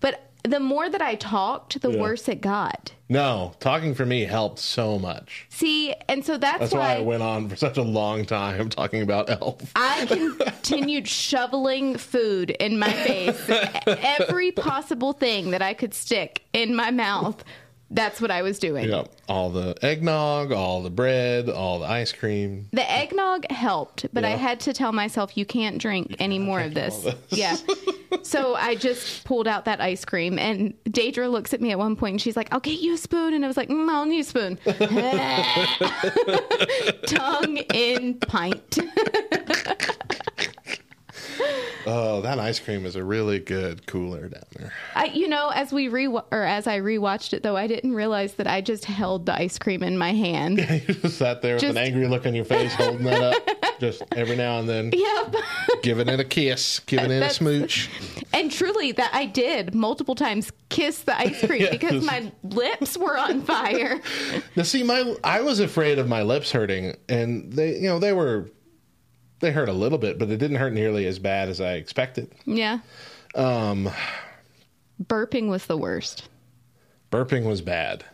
[0.00, 2.00] But the more that I talked, the Yeah.
[2.00, 2.92] worse it got.
[3.08, 5.46] No, talking for me helped so much.
[5.50, 9.02] See, and so that's, That's why I went on for such a long time talking
[9.02, 9.72] about Elf.
[9.76, 13.40] I continued shoveling food in my face,
[13.86, 17.44] every possible thing that I could stick in my mouth.
[17.94, 18.88] That's what I was doing.
[18.88, 19.08] Yep.
[19.28, 22.68] All the eggnog, all the bread, all the ice cream.
[22.72, 26.74] The eggnog helped, but I had to tell myself you can't drink any more of
[26.74, 27.06] this.
[27.28, 27.56] Yeah.
[28.22, 31.94] so I just pulled out that ice cream, and Deidre looks at me at one
[31.94, 34.06] point, and she's like, "I'll get you a spoon," and I was like, mm, "I'll
[34.06, 34.58] need a spoon."
[37.06, 38.78] Tongue in pint.
[41.86, 44.72] Oh, that ice cream is a really good cooler down there.
[44.94, 48.36] I, you know, as we re or as I rewatched it, though, I didn't realize
[48.36, 50.56] that I just held the ice cream in my hand.
[50.56, 53.78] Yeah, you just sat there with an angry look on your face, holding that up,
[53.80, 55.36] just every now and then, Yep.
[55.82, 57.90] giving it a kiss, giving it a smooch.
[58.32, 62.32] And truly, that I did multiple times kiss the ice cream Yeah, because just- my
[62.44, 64.00] lips were on fire.
[64.56, 68.14] Now, see, my I was afraid of my lips hurting, and they, you know, they
[68.14, 68.48] were
[69.40, 72.32] they hurt a little bit, but it didn't hurt nearly as bad as I expected.
[72.46, 72.78] Yeah.
[73.34, 73.90] Um,
[75.02, 76.28] Burping was the worst.
[77.10, 78.04] burping was bad.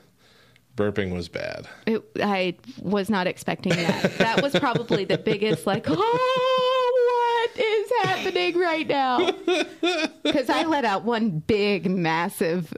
[0.77, 1.69] Burping was bad.
[1.87, 4.17] It, I was not expecting that.
[4.19, 9.31] That was probably the biggest, like, oh, what is happening right now?
[10.23, 12.73] Because I let out one big, massive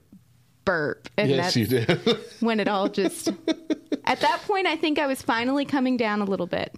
[0.65, 1.09] burp.
[1.19, 2.01] And yes, you did.
[2.41, 3.29] when it all just.
[4.05, 6.75] At that point, I think I was finally coming down a little bit.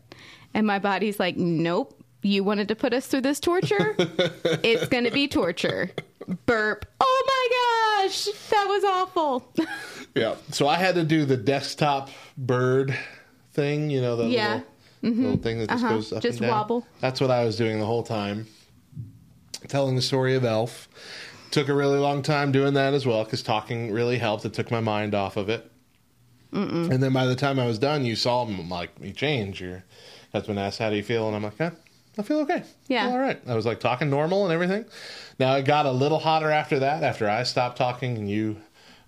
[0.55, 3.95] And my body's like, nope, you wanted to put us through this torture?
[3.99, 5.91] it's going to be torture.
[6.47, 6.87] Burp.
[7.01, 8.25] Oh my gosh.
[8.51, 9.53] that was awful.
[10.17, 10.37] Yeah.
[10.53, 12.97] So I had to do the desktop bird
[13.53, 14.61] thing, you know, the Yeah.
[15.03, 15.95] little, little thing that just Uh-huh.
[15.97, 16.51] goes up Just and down.
[16.57, 16.87] wobble.
[17.01, 18.47] That's what I was doing the whole time,
[19.67, 20.89] telling the story of Elf.
[21.51, 24.45] Took a really long time doing that as well because talking really helped.
[24.45, 25.69] It took my mind off of it.
[26.53, 26.93] Mm-mm.
[26.93, 29.65] And then by the time I was done, you saw like me change.
[30.35, 31.71] Husband asked, "How do you feel?" And I'm like, eh,
[32.19, 32.65] "I feel okay.
[32.89, 33.07] Yeah.
[33.09, 34.85] all right." I was like talking normal and everything.
[35.39, 37.03] Now it got a little hotter after that.
[37.03, 38.57] After I stopped talking and you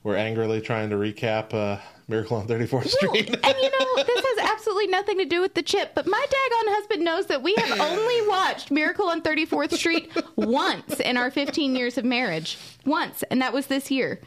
[0.04, 3.28] were angrily trying to recap uh, Miracle on 34th Street.
[3.28, 6.74] And you know, this has absolutely nothing to do with the chip, but my daggone
[6.74, 11.74] husband knows that we have only watched Miracle on 34th Street once in our 15
[11.74, 12.56] years of marriage.
[12.84, 14.20] Once, and that was this year.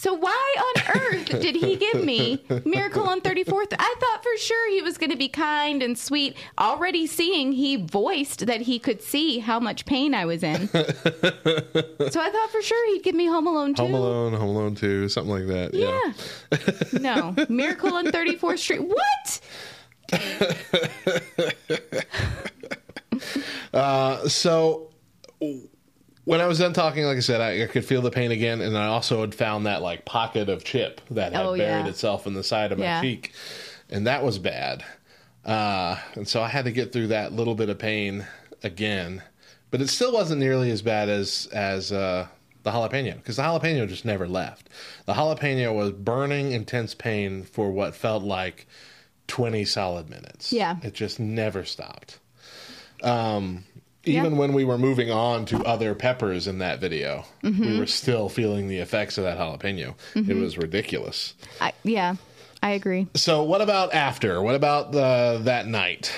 [0.00, 3.74] So why on earth did he give me Miracle on 34th?
[3.78, 6.38] I thought for sure he was going to be kind and sweet.
[6.58, 10.68] Already seeing he voiced that he could see how much pain I was in.
[10.68, 13.82] so I thought for sure he'd give me Home Alone 2.
[13.82, 15.74] Home Alone, Home Alone 2, something like that.
[15.74, 16.98] Yeah.
[16.98, 17.34] no.
[17.50, 18.82] Miracle on 34th Street.
[18.82, 19.40] What?
[23.74, 24.92] Uh, so
[26.30, 28.60] when I was done talking, like I said, I, I could feel the pain again,
[28.60, 31.88] and I also had found that like pocket of chip that had Oh, buried yeah.
[31.88, 33.00] itself in the side of my Yeah.
[33.00, 33.32] cheek,
[33.88, 34.84] and that was bad.
[35.44, 38.26] Uh, and so I had to get through that little bit of pain
[38.62, 39.22] again,
[39.72, 42.28] but it still wasn't nearly as bad as as uh,
[42.62, 44.68] the jalapeno because the jalapeno just never left.
[45.06, 48.66] The jalapeno was burning intense pain for what felt like
[49.26, 50.52] twenty solid minutes.
[50.52, 50.76] Yeah.
[50.82, 52.18] it just never stopped.
[53.02, 53.64] Um,
[54.04, 54.20] Yeah.
[54.20, 57.78] even when we were moving on to other peppers in that video, we Mhm.
[57.78, 59.94] were still feeling the effects of that jalapeno.
[60.14, 60.40] It Mhm.
[60.40, 61.34] was ridiculous.
[61.60, 62.14] I, yeah,
[62.62, 63.08] I agree.
[63.14, 64.40] So, what about after?
[64.40, 66.12] What about the that night?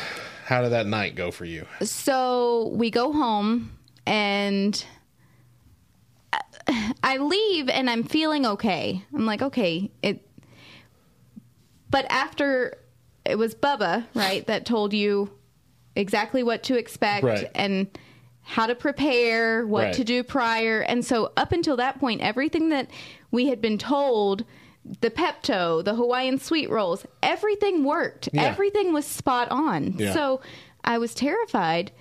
[0.46, 1.66] How did that night go for you?
[1.82, 3.72] So we go home
[4.06, 4.84] and
[6.32, 9.02] I- I leave and I'm feeling okay.
[9.14, 10.26] I'm like, okay, it
[11.90, 12.78] but after
[13.24, 15.30] it was Bubba, right, that told you
[15.96, 17.50] exactly what to expect Right.
[17.54, 17.86] and
[18.42, 19.94] how to prepare, what Right.
[19.94, 20.80] to do prior.
[20.80, 22.90] And so up until that point, everything that
[23.30, 24.44] we had been told,
[25.00, 28.28] the Pepto, the Hawaiian sweet rolls, everything worked.
[28.32, 28.42] Yeah.
[28.42, 29.94] Everything was spot on.
[29.96, 30.12] Yeah.
[30.12, 30.40] So
[30.84, 31.92] I was terrified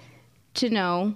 [0.56, 1.16] to know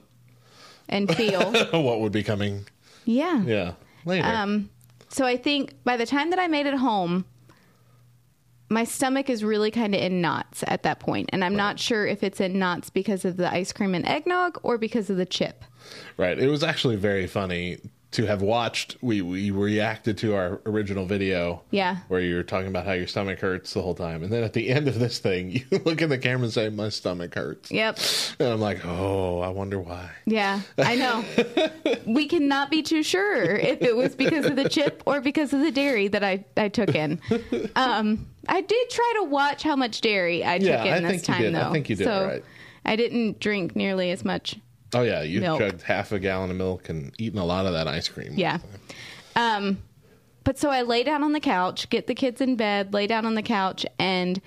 [0.87, 1.51] and feel.
[1.71, 2.65] what would be coming?
[3.05, 3.41] yeah.
[3.43, 3.71] Yeah,
[4.05, 4.27] later.
[4.27, 4.69] Um,
[5.09, 7.25] so I think by the time that I made it home,
[8.69, 12.05] my stomach is really kind of in knots at that point, and I'm not sure
[12.05, 15.25] if it's in knots because of the ice cream and eggnog or because of the
[15.25, 15.63] chip.
[16.17, 16.37] right.
[16.37, 17.77] It was actually very funny
[18.15, 18.97] to have watched.
[19.01, 21.61] We we reacted to our original video.
[21.71, 21.97] Yeah.
[22.07, 24.53] Where you were talking about how your stomach hurts the whole time, and then at
[24.53, 27.71] the end of this thing, you look in the camera and say, "My stomach hurts."
[27.71, 27.99] Yep.
[28.39, 31.23] And I'm like, "Oh, I wonder why." Yeah, I know.
[32.05, 35.59] we cannot be too sure if it was because of the chip or because of
[35.61, 37.19] the dairy that I, I took in.
[37.75, 41.25] Um, I did try to watch how much dairy I took Yeah, in I this
[41.25, 41.55] think you time, did.
[41.55, 41.71] I though.
[41.73, 42.43] think you did so right.
[42.85, 44.57] I didn't drink nearly as much.
[44.95, 45.59] Oh yeah, you Milk.
[45.59, 48.31] chugged half a gallon of milk and eaten a lot of that ice cream.
[48.35, 48.59] Yeah.
[49.35, 49.79] Um,
[50.45, 53.25] but so I lay down on the couch, get the kids in bed, lay down
[53.25, 54.39] on the couch, and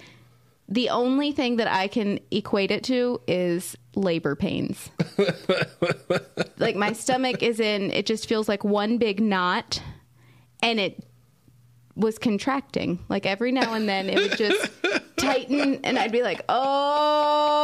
[0.66, 4.88] the only thing that I can equate it to is labor pains.
[6.58, 9.82] like my stomach is in, it just feels like one big knot,
[10.62, 11.04] and it
[11.94, 13.04] was contracting.
[13.10, 14.70] Like every now and then it would just
[15.18, 17.58] tighten, and I'd be like, oh.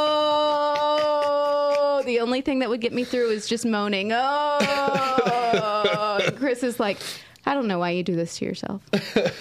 [2.04, 4.60] The only thing that would get me through is just moaning, oh.
[6.36, 6.98] Chris is like,
[7.46, 8.82] I don't know why you do this to yourself.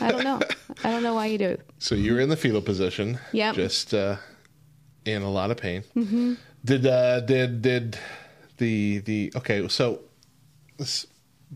[0.01, 0.39] I don't know.
[0.83, 1.61] I don't know why you do it.
[1.79, 3.19] So you were in the fetal position.
[3.31, 3.55] Yep.
[3.55, 4.17] Just uh,
[5.05, 5.83] in a lot of pain.
[5.95, 6.33] Mm-hmm.
[6.65, 7.97] Did uh, did did
[8.57, 9.67] the the okay?
[9.67, 9.99] So
[10.77, 11.05] this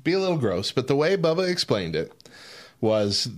[0.04, 2.12] be a little gross, but the way Bubba explained it
[2.82, 3.30] was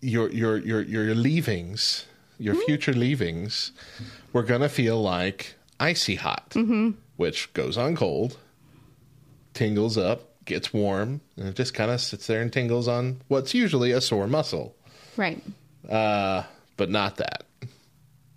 [0.00, 2.06] your your your your leavings,
[2.38, 3.72] your future leavings,
[4.32, 5.54] were gonna feel like
[5.84, 6.90] icy hot, Mm-hmm.
[7.16, 8.36] which goes on cold,
[9.52, 13.54] tingles up, gets warm, and it just kind of sits there and tingles on what's
[13.54, 14.74] usually a sore muscle
[15.16, 15.42] Right.
[15.88, 16.42] uh,
[16.76, 17.44] but not that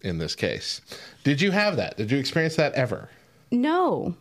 [0.02, 0.82] in this case.
[1.24, 1.98] Did you have that?
[1.98, 3.10] Did you experience that ever?
[3.52, 4.16] No.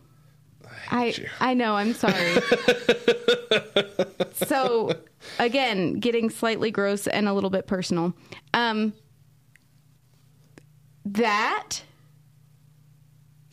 [0.91, 2.35] I I know, I'm sorry.
[4.33, 4.93] so
[5.39, 8.14] again, getting slightly gross and a little bit personal.
[8.55, 8.93] Um
[11.05, 11.83] that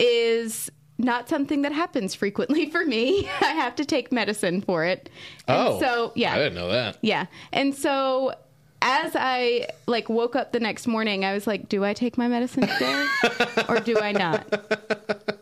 [0.04, 3.28] is not something that happens frequently for me.
[3.40, 5.10] I have to take medicine for it.
[5.48, 6.34] And Oh, so yeah.
[6.34, 6.98] I didn't know that.
[7.02, 7.26] Yeah.
[7.52, 8.34] And so
[8.80, 12.28] as I like woke up the next morning, I was like, do I take my
[12.28, 13.06] medicine today
[13.68, 14.46] or do I not?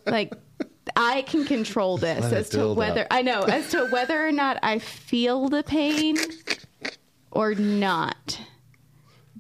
[0.07, 0.33] Like
[0.97, 3.09] I can control this Let as to whether up.
[3.11, 6.17] I know as to whether or not I feel the pain
[7.31, 8.41] or not.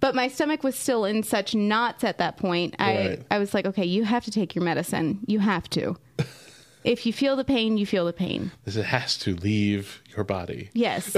[0.02, 2.74] But my stomach was still in such knots at that point.
[2.80, 3.22] I Right.
[3.30, 5.20] I was like, okay, you have to take your medicine.
[5.28, 5.96] You have to.
[6.84, 8.50] if you feel the pain, you feel the pain.
[8.64, 10.70] This it has to leave your body.
[10.74, 11.14] Yes.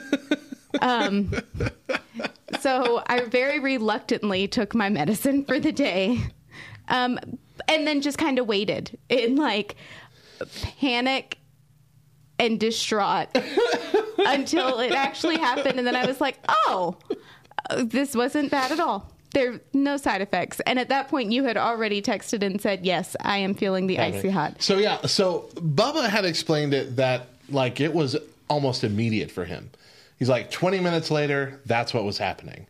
[0.82, 1.32] um,
[2.60, 6.20] so I very reluctantly took my medicine for the day,
[6.88, 7.18] um,
[7.68, 9.76] and then just kind of waited in like
[10.78, 11.38] panic
[12.38, 13.28] and distraught
[14.18, 16.98] until it actually happened, and then I was like, "Oh,
[17.76, 21.56] this wasn't bad at all." There no side effects, and at that point, you had
[21.56, 26.08] already texted and said, "Yes, I am feeling the icy hot." So yeah, so Bubba
[26.08, 28.16] had explained it that like it was
[28.48, 29.70] almost immediate for him.
[30.18, 32.66] He's like 20 minutes later, that's what was happening.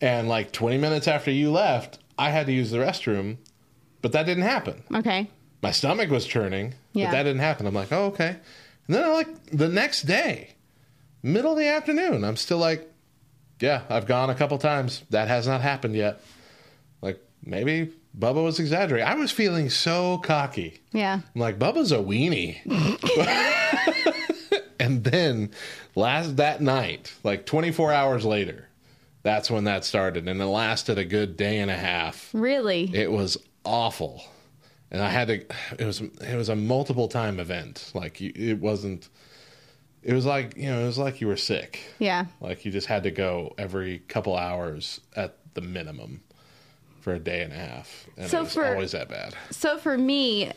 [0.00, 3.38] And like 20 minutes after you left, I had to use the restroom,
[4.02, 4.82] but that didn't happen.
[4.94, 5.28] Okay.
[5.62, 7.06] My stomach was churning, Yeah.
[7.06, 7.66] but that didn't happen.
[7.66, 8.36] I'm like, "Oh, okay."
[8.86, 10.50] And then I'm like the next day,
[11.22, 12.86] middle of the afternoon, I'm still like,
[13.60, 15.02] "Yeah, I've gone a couple times.
[15.10, 16.20] That has not happened yet."
[17.02, 19.06] Like maybe Bubba was exaggerating.
[19.06, 20.80] I was feeling so cocky.
[20.92, 21.20] Yeah.
[21.34, 22.58] I'm like, Bubba's a weenie.
[24.80, 25.50] and then
[25.94, 28.68] last that night, like 24 hours later,
[29.22, 30.28] that's when that started.
[30.28, 32.30] And it lasted a good day and a half.
[32.32, 32.90] Really?
[32.94, 34.24] It was awful.
[34.90, 35.34] And I had to
[35.78, 37.90] it was it was a multiple time event.
[37.92, 39.08] Like it wasn't
[40.06, 41.80] it was like, you know, it was like you were sick.
[41.98, 42.26] Yeah.
[42.40, 46.22] Like you just had to go every couple hours at the minimum
[47.00, 48.06] for a day and a half.
[48.16, 49.34] And So it was for- always that bad.
[49.50, 50.52] So for me,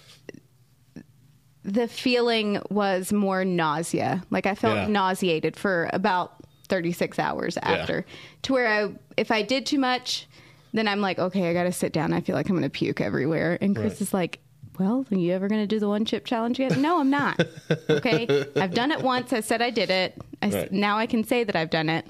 [1.63, 4.23] the feeling was more nausea.
[4.29, 4.87] Like I felt Yeah.
[4.87, 6.35] nauseated for about
[6.67, 8.05] 36 hours after.
[8.43, 10.27] To where I if I did too much,
[10.73, 12.13] then I'm like, okay, I got to sit down.
[12.13, 13.57] I feel like I'm going to puke everywhere.
[13.59, 14.01] And Chris Right.
[14.01, 14.39] is like,
[14.79, 16.77] well, are you ever going to do the one chip challenge yet?
[16.77, 17.39] No, I'm not.
[17.89, 18.45] Okay.
[18.55, 19.33] I've done it once.
[19.33, 20.17] I said I did it.
[20.41, 20.71] I, s- Right.
[20.71, 22.05] Now I can say that I've done it.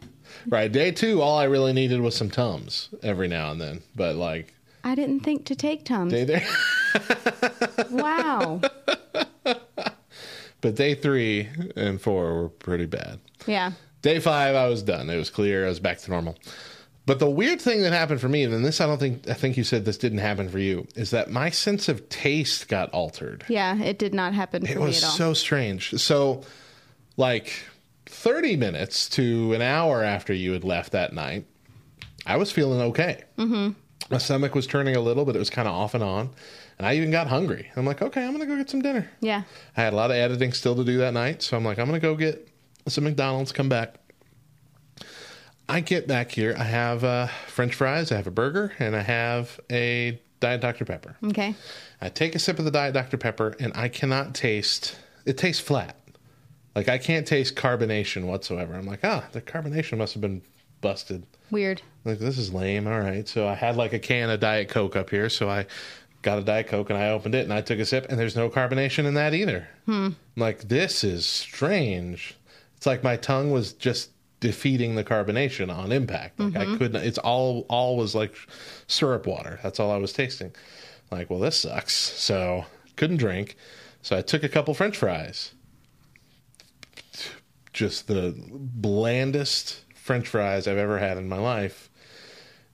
[0.47, 0.71] Right.
[0.71, 3.81] Day two, all I really needed was some Tums every now and then.
[3.95, 4.53] But like
[4.83, 6.11] I didn't think to take Tums.
[6.13, 6.45] day there
[7.89, 8.61] wow.
[10.61, 13.19] but day three and four were pretty bad.
[13.47, 13.71] Yeah.
[14.01, 15.09] Day five I was done.
[15.09, 16.37] It was clear, I was back to normal.
[17.09, 19.57] But the weird thing that happened for me, and this I don't think I think
[19.57, 23.43] you said this didn't happen for you, is that my sense of taste got altered.
[23.47, 23.81] Yeah.
[23.81, 25.15] It did not happen for It me was at all.
[25.15, 25.99] so strange.
[25.99, 26.43] So,
[27.17, 27.51] like
[28.05, 31.47] 30 minutes to an hour after you had left that night,
[32.27, 33.23] I was feeling okay.
[33.39, 33.71] mm-hmm.
[34.11, 36.29] My stomach was turning a little, but it was kind of off and on.
[36.77, 37.71] And I even got hungry.
[37.75, 39.09] I'm like, okay, I'm going to go get some dinner.
[39.19, 39.41] Yeah.
[39.75, 41.41] I had a lot of editing still to do that night.
[41.41, 42.47] So I'm like, I'm going to go get
[42.87, 43.95] some McDonald's, come back.
[45.69, 46.55] I get back here.
[46.57, 50.83] I have uh, French fries, I have a burger, and I have a Diet Dr.
[50.83, 51.15] Pepper.
[51.23, 51.53] Okay.
[52.01, 53.17] I take a sip of the Diet Dr.
[53.17, 54.97] Pepper, and I cannot taste.
[55.25, 55.95] It tastes flat.
[56.75, 58.73] Like I can't taste carbonation whatsoever.
[58.73, 60.41] I'm like, ah, the carbonation must have been
[60.81, 61.25] busted.
[61.51, 61.81] Weird.
[62.03, 62.87] Like this is lame.
[62.87, 63.27] All right.
[63.27, 65.67] So I had like a can of Diet Coke up here, so I
[66.21, 68.35] got a Diet Coke and I opened it and I took a sip, and there's
[68.35, 69.67] no carbonation in that either.
[69.85, 69.91] Hmm.
[69.93, 72.35] I'm like, this is strange.
[72.77, 76.39] It's like my tongue was just defeating the carbonation on impact.
[76.39, 76.77] Like I Mhm.
[76.77, 77.03] couldn't.
[77.03, 78.33] It's all all was like
[78.87, 79.59] syrup water.
[79.63, 80.53] That's all I was tasting.
[81.11, 81.93] Like, well, this sucks.
[81.95, 82.65] So
[82.95, 83.55] couldn't drink.
[84.01, 85.51] So I took a couple French fries.
[87.73, 91.89] Just the blandest French fries I've ever had in my life.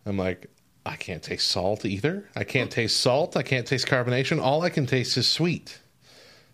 [0.06, 0.48] I'm like,
[0.86, 2.30] I can't taste salt either.
[2.36, 3.36] I can't taste salt.
[3.36, 4.40] I can't taste carbonation.
[4.42, 5.80] All I can taste is sweet.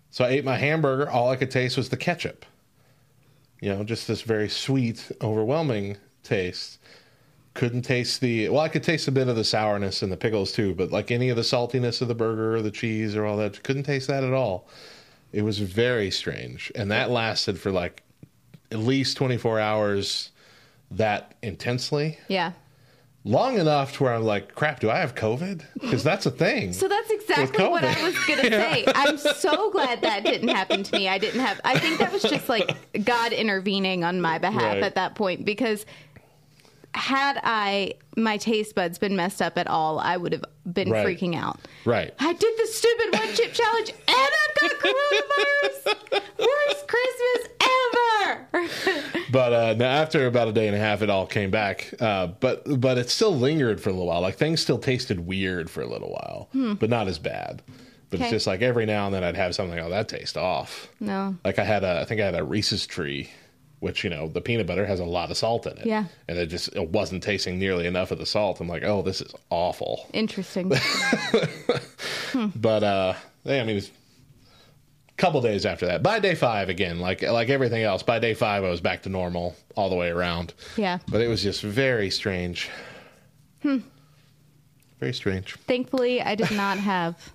[0.09, 1.09] So I ate my hamburger.
[1.09, 2.45] All I could taste was the ketchup.
[3.62, 6.80] You know, just this very sweet, overwhelming taste.
[7.53, 10.51] Couldn't taste the well, I could taste a bit of the sourness and the pickles
[10.51, 13.38] too, but like any of the saltiness of the burger or the cheese or all
[13.38, 14.68] that, couldn't taste that at all.
[15.32, 16.72] It was very strange.
[16.76, 18.03] And that lasted for like
[18.72, 20.32] at least 24 hours
[20.91, 22.18] that intensely.
[22.28, 22.53] Yeah.
[23.24, 25.61] Long enough to where I'm like, crap, do I have COVID?
[25.80, 26.74] Because that's a thing.
[26.74, 28.84] So that's exactly what I was going to say.
[28.88, 31.07] I'm so glad that didn't happen to me.
[31.07, 34.84] I didn't have, I think that was just like God intervening on my behalf Right.
[34.84, 35.86] at that point because
[36.94, 41.06] had I, my taste buds been messed up at all, I would have been Right.
[41.06, 41.60] freaking out.
[41.86, 42.14] Right.
[42.20, 46.22] I did the stupid one chip challenge and I've got coronavirus.
[46.39, 48.48] Worst Christmas ever.
[49.32, 51.94] But uh, now after about a day and a half, it all came back.
[52.00, 54.22] Uh, but but it still lingered for a little while.
[54.22, 56.74] Like things still tasted weird for a little while, Hmm.
[56.74, 57.62] but not as bad.
[58.10, 58.26] But Okay.
[58.26, 59.80] it's just like every now and then I'd have something.
[59.80, 60.89] Oh, that tastes off.
[61.00, 61.38] no.
[61.46, 63.30] Like I had a, I think I had a Reese's tree,
[63.82, 65.86] which you know the peanut butter has a lot of salt in it.
[65.86, 66.06] Yeah.
[66.30, 68.62] And it just it wasn't tasting nearly enough of the salt.
[68.62, 70.08] I'm like, oh, this is awful.
[70.14, 70.72] Interesting.
[72.56, 73.14] But uh,
[73.44, 73.92] yeah, I mean, it's
[75.18, 76.02] couple days after that.
[76.02, 79.10] By day five, again, like like everything else, by day five, I was back to
[79.10, 80.54] normal all the way around.
[80.78, 81.00] Yeah.
[81.10, 82.70] But it was just very strange.
[83.62, 83.80] Hmm.
[85.00, 85.56] Very strange.
[85.68, 87.32] Thankfully, I did not have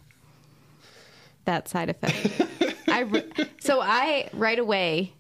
[1.45, 2.43] that side effect.
[2.89, 5.13] I re- so I right away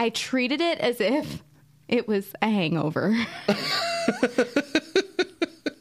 [0.00, 1.42] I treated it as if
[1.86, 3.14] it was a hangover.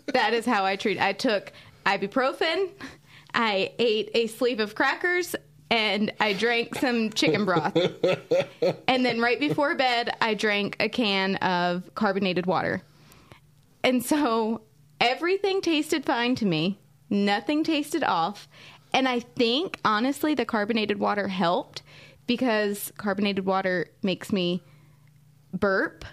[0.08, 1.00] that is how I treat.
[1.00, 1.54] I took
[1.86, 2.68] ibuprofen.
[3.34, 5.38] I ate a sleeve of crackers
[5.72, 7.78] and I drank some chicken broth.
[8.90, 12.82] and then right before bed, I drank a can of carbonated water.
[13.86, 14.64] And so
[15.00, 16.78] everything tasted fine to me.
[17.10, 18.50] Nothing tasted off.
[18.94, 21.84] And I think, honestly, the carbonated water helped
[22.30, 24.64] because carbonated water makes me
[25.52, 26.06] burp.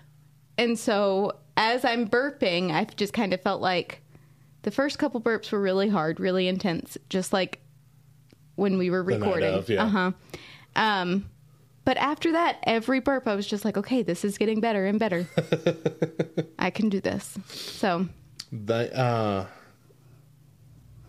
[0.57, 4.01] And so as I'm burping, I've just kind of felt like
[4.63, 7.61] the first couple burps were really hard, really intense, just like
[8.55, 9.63] when we were recording.
[9.69, 9.85] yeah.
[9.85, 10.13] Uh huh.
[10.75, 11.29] Um,
[11.85, 14.99] but after that, every burp, I was just like, okay, this is getting better and
[14.99, 15.29] better.
[16.59, 17.37] I can do this.
[17.47, 18.09] So,
[18.51, 19.47] The, uh,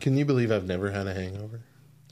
[0.01, 1.61] can you believe I've never had a hangover?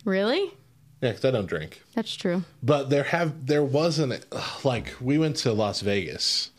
[0.05, 0.53] really?
[1.01, 1.81] Yeah, 'cause I don't drink.
[1.93, 2.43] That's true.
[2.63, 4.25] But there have there wasn't
[4.63, 6.51] like we went to Las Vegas,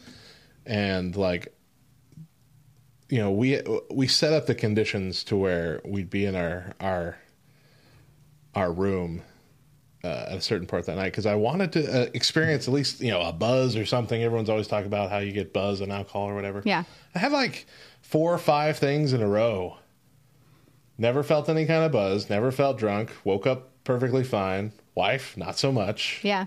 [0.65, 1.53] and like
[3.09, 3.61] you know we
[3.91, 7.17] we set up the conditions to where we'd be in our our
[8.55, 9.23] our room
[10.05, 13.01] uh, at a certain part that night because I wanted to uh, experience at least
[13.01, 14.23] you know a buzz or something.
[14.23, 16.63] Everyone's always talking about how you get buzz and alcohol or whatever.
[16.65, 16.85] Yeah.
[17.15, 17.67] I had like
[18.03, 19.79] four or five things in a row.
[20.99, 22.31] Never felt any kind of buzz.
[22.31, 23.11] Never felt drunk.
[23.25, 24.73] Woke up perfectly fine.
[24.95, 26.21] Wife, not so much.
[26.23, 26.47] Yeah.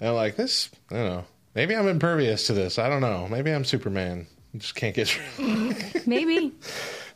[0.00, 1.24] And like, this, I don't know.
[1.54, 2.78] Maybe I'm impervious to this.
[2.78, 3.26] I don't know.
[3.28, 4.26] Maybe I'm Superman.
[4.54, 5.18] I just can't get
[6.06, 6.52] Maybe.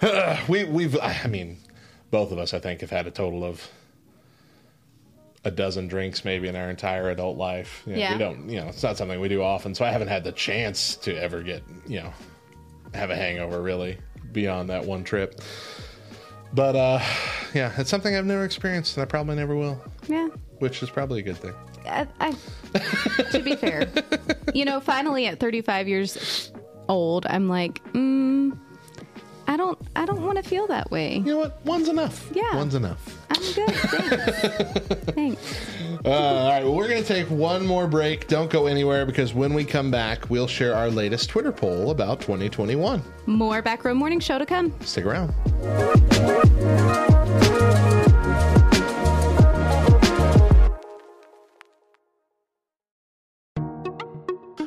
[0.49, 1.59] we we've I mean,
[2.11, 3.67] both of us I think have had a total of
[5.45, 7.83] a dozen drinks maybe in our entire adult life.
[7.87, 8.13] You know, Yeah.
[8.13, 10.33] We don't you know, it's not something we do often, so I haven't had the
[10.33, 12.13] chance to ever get, you know,
[12.95, 13.99] have a hangover really
[14.33, 15.41] beyond that one trip.
[16.55, 17.01] But uh
[17.55, 20.29] yeah, it's something I've never experienced and I probably never will, Yeah.
[20.59, 21.55] which is probably a good thing.
[21.87, 22.33] I, I,
[23.33, 23.91] to be fair,
[24.55, 26.53] you know, finally at 35 years
[26.89, 28.57] old, I'm like, mm,
[29.47, 31.17] I don't, I don't want to feel that way.
[31.17, 31.65] You know what?
[31.65, 32.29] One's enough.
[32.33, 33.19] Yeah, One's enough.
[33.31, 33.71] I'm good.
[33.75, 34.87] Thanks.
[35.15, 35.61] Thanks.
[36.05, 38.27] Uh, all right, well, we're going to take one more break.
[38.29, 42.21] Don't go anywhere because when we come back, we'll share our latest Twitter poll about
[42.21, 43.03] 2021.
[43.27, 44.73] More back row morning show to come.
[44.81, 45.33] Stick around.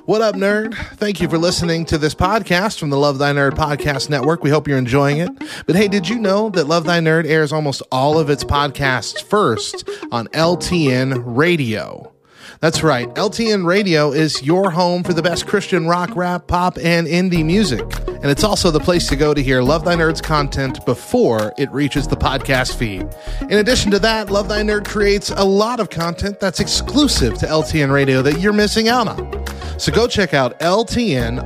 [0.06, 0.76] What up, nerd?
[0.98, 4.44] Thank you for listening to this podcast from the Love Thy Nerd Podcast Network.
[4.44, 5.32] We hope you're enjoying it.
[5.66, 9.20] But hey, did you know that Love Thy Nerd airs almost all of its podcasts
[9.24, 12.14] first on LTN Radio?
[12.60, 13.10] That's right.
[13.16, 17.82] LTN Radio is your home for the best Christian rock, rap, pop, and indie music.
[18.08, 21.72] And it's also the place to go to hear Love Thy Nerd's content before it
[21.72, 23.10] reaches the podcast feed.
[23.50, 27.48] In addition to that, Love Thy Nerd creates a lot of content that's exclusive to
[27.48, 29.45] LTN Radio that you're missing out on.
[29.78, 31.46] So go check out ltnonair.com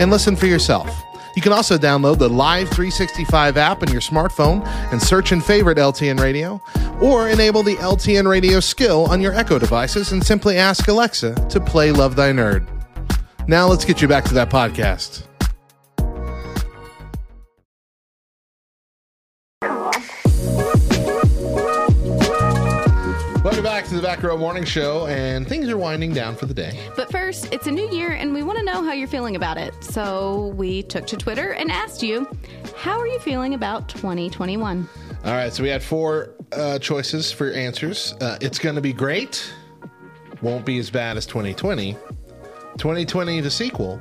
[0.00, 0.90] and listen for yourself.
[1.36, 5.78] You can also download the Live 365 app on your smartphone and search and favorite
[5.78, 6.60] LTN Radio,
[7.00, 11.60] or enable the LTN Radio skill on your Echo devices and simply ask Alexa to
[11.60, 12.66] play Love Thy Nerd.
[13.46, 15.27] Now let's get you back to that podcast.
[24.00, 26.78] The Back Row Morning Show, and things are winding down for the day.
[26.94, 29.58] But first, it's a new year and we want to know how you're feeling about
[29.58, 29.74] it.
[29.82, 32.28] So we took to Twitter and asked you,
[32.76, 34.88] how are you feeling about 2021?
[35.24, 38.14] All right, so we had four uh, choices for your answers.
[38.20, 39.52] Uh, it's going to be great.
[40.42, 41.94] Won't be as bad as 2020.
[41.94, 44.00] 2020 the sequel,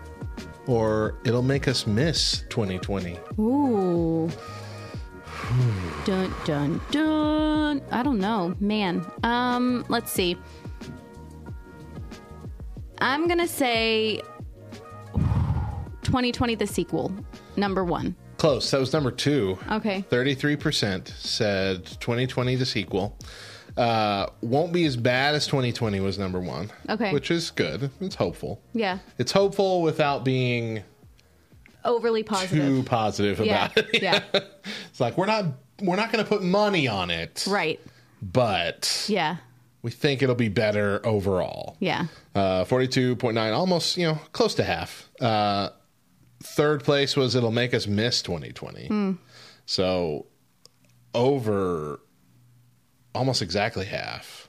[0.68, 3.18] or it'll make us miss 2020.
[3.40, 4.30] Ooh.
[6.06, 7.82] Dun dun dun.
[7.92, 9.06] I don't know, man.
[9.24, 10.38] Um, let's see.
[13.00, 14.22] I'm gonna say
[16.04, 17.12] 2020 the sequel,
[17.56, 18.16] number one.
[18.38, 18.70] Close.
[18.72, 19.58] That was number two.
[19.72, 20.06] Okay.
[20.10, 23.18] 33% said 2020 the sequel.
[23.76, 26.72] Uh, won't be as bad as 2020 was number one.
[26.90, 27.12] Okay.
[27.12, 27.92] Which is good.
[28.00, 28.62] It's hopeful.
[28.74, 29.00] Yeah.
[29.18, 30.84] It's hopeful without being
[31.88, 32.66] Overly positive.
[32.68, 33.66] too positive Yeah.
[33.72, 34.04] about it.
[34.04, 34.24] Yeah.
[34.90, 35.46] It's like we're not
[35.82, 37.80] we're not going to put money on it, Right.
[38.22, 39.38] but Yeah.
[39.84, 41.78] we think it'll be better overall.
[41.80, 42.08] Yeah.
[42.36, 45.08] Uh, 42.9, almost, you know, close to half.
[45.22, 45.70] Uh,
[46.44, 48.88] third place was it'll make us miss 2020.
[48.88, 49.12] Hmm.
[49.66, 50.26] So
[51.14, 52.00] over
[53.14, 54.47] almost exactly half.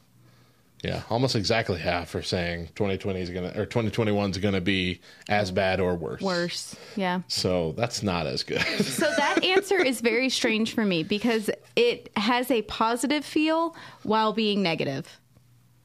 [0.85, 5.51] Yeah, almost exactly half are saying 2020 is gonna or 2021 is gonna be as
[5.51, 6.21] bad or worse.
[6.21, 6.77] Worse.
[6.95, 7.23] Yeah.
[7.29, 8.63] So that's not as good.
[8.63, 13.75] So that answer is very strange for me because it has a positive feel
[14.05, 15.19] while being negative.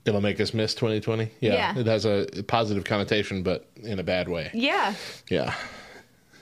[0.06, 1.32] It'll make us miss 2020.
[1.40, 1.80] Yeah, Yeah.
[1.80, 4.52] it has a positive connotation, but in a bad way.
[4.54, 4.94] Yeah.
[5.30, 5.56] Yeah.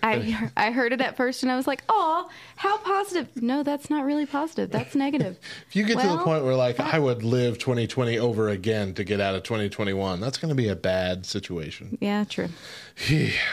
[0.04, 3.90] I I heard it at first and I was like, "Oh, how positive." No, that's
[3.90, 4.72] not really positive.
[4.72, 5.38] That's negative.
[5.68, 9.04] If you get to the point where like I would live 2020 over again to
[9.06, 11.98] get out of 2021, that's going to be a bad situation.
[12.02, 12.50] Yeah, true.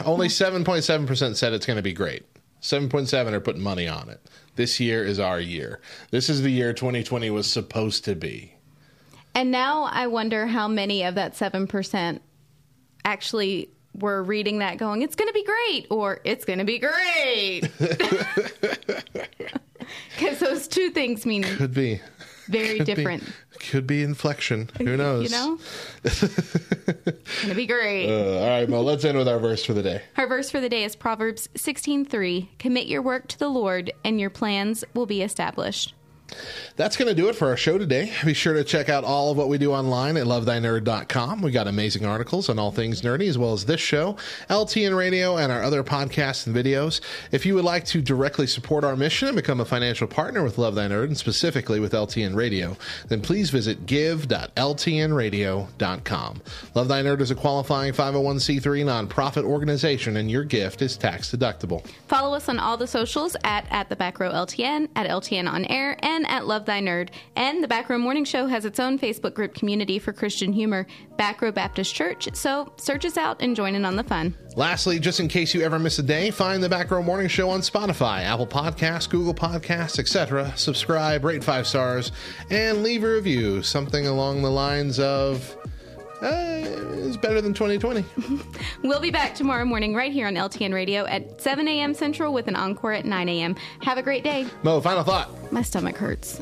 [0.05, 2.25] Only 7.7% said it's going to be great.
[2.61, 4.21] 7.7 are putting money on it.
[4.57, 5.81] This year is our year.
[6.11, 8.55] This is the year 2020 was supposed to be.
[9.35, 12.21] And now I wonder how many of that 7%
[13.05, 16.79] actually were reading that going, it's going to be great, or it's going to be
[16.79, 17.63] great.
[20.19, 22.01] Because those two things mean Could be.
[22.49, 22.95] very Could be.
[22.95, 23.25] different.
[23.71, 24.69] Could be inflection.
[24.79, 25.25] Who knows?
[25.25, 25.59] You know?
[26.05, 28.09] it's going to be great.
[28.09, 30.03] Uh, all right, Mo, let's end with our verse for the day.
[30.17, 32.49] Our verse for the day is Proverbs 16:3.
[32.59, 35.95] Commit your work to the Lord, and your plans will be established.
[36.77, 38.13] That's going to do it for our show today.
[38.25, 41.43] Be sure to check out all of what we do online at lovethynerd.com.
[41.43, 44.17] We got amazing articles on all things nerdy, as well as this show,
[44.49, 47.01] LTN Radio, and our other podcasts and videos.
[47.33, 50.59] If you would like to directly support our mission and become a financial partner with
[50.59, 52.77] Love Thy Nerd, and specifically with LTN Radio,
[53.09, 56.43] then please visit give.ltnradio.com.
[56.75, 61.85] Love Thy Nerd is a qualifying 501c3 nonprofit organization, and your gift is tax deductible.
[62.07, 65.65] Follow us on all the socials at at the back row LTN, at LTN on
[65.67, 67.11] air, and at Love Thy Nerd.
[67.37, 70.87] And the Back Row Morning Show has its own Facebook group community for Christian humor,
[71.17, 72.29] Back Row Baptist Church.
[72.35, 74.37] So search us out and join in on the fun.
[74.57, 77.51] Lastly, just in case you ever miss a day, find the Back Row Morning Show
[77.51, 80.53] on Spotify, Apple Podcasts, Google Podcasts, etc.
[80.57, 82.13] Subscribe, rate five stars,
[82.51, 83.63] and leave a review.
[83.63, 85.57] Something along the lines of,
[86.23, 86.65] uh,
[87.07, 88.05] "It's better than 2020."
[88.85, 91.95] We'll be back tomorrow morning right here on LTN Radio at 7 a.m.
[91.95, 93.57] Central with an encore at 9 a.m.
[93.83, 94.47] Have a great day.
[94.63, 95.53] Mo, final thought.
[95.53, 96.41] My stomach hurts.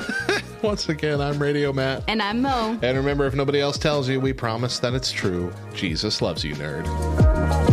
[0.62, 2.04] Once again, I'm Radio Matt.
[2.08, 2.78] And I'm Mo.
[2.82, 5.50] And remember, if nobody else tells you, we promise that it's true.
[5.74, 7.71] Jesus loves you, nerd.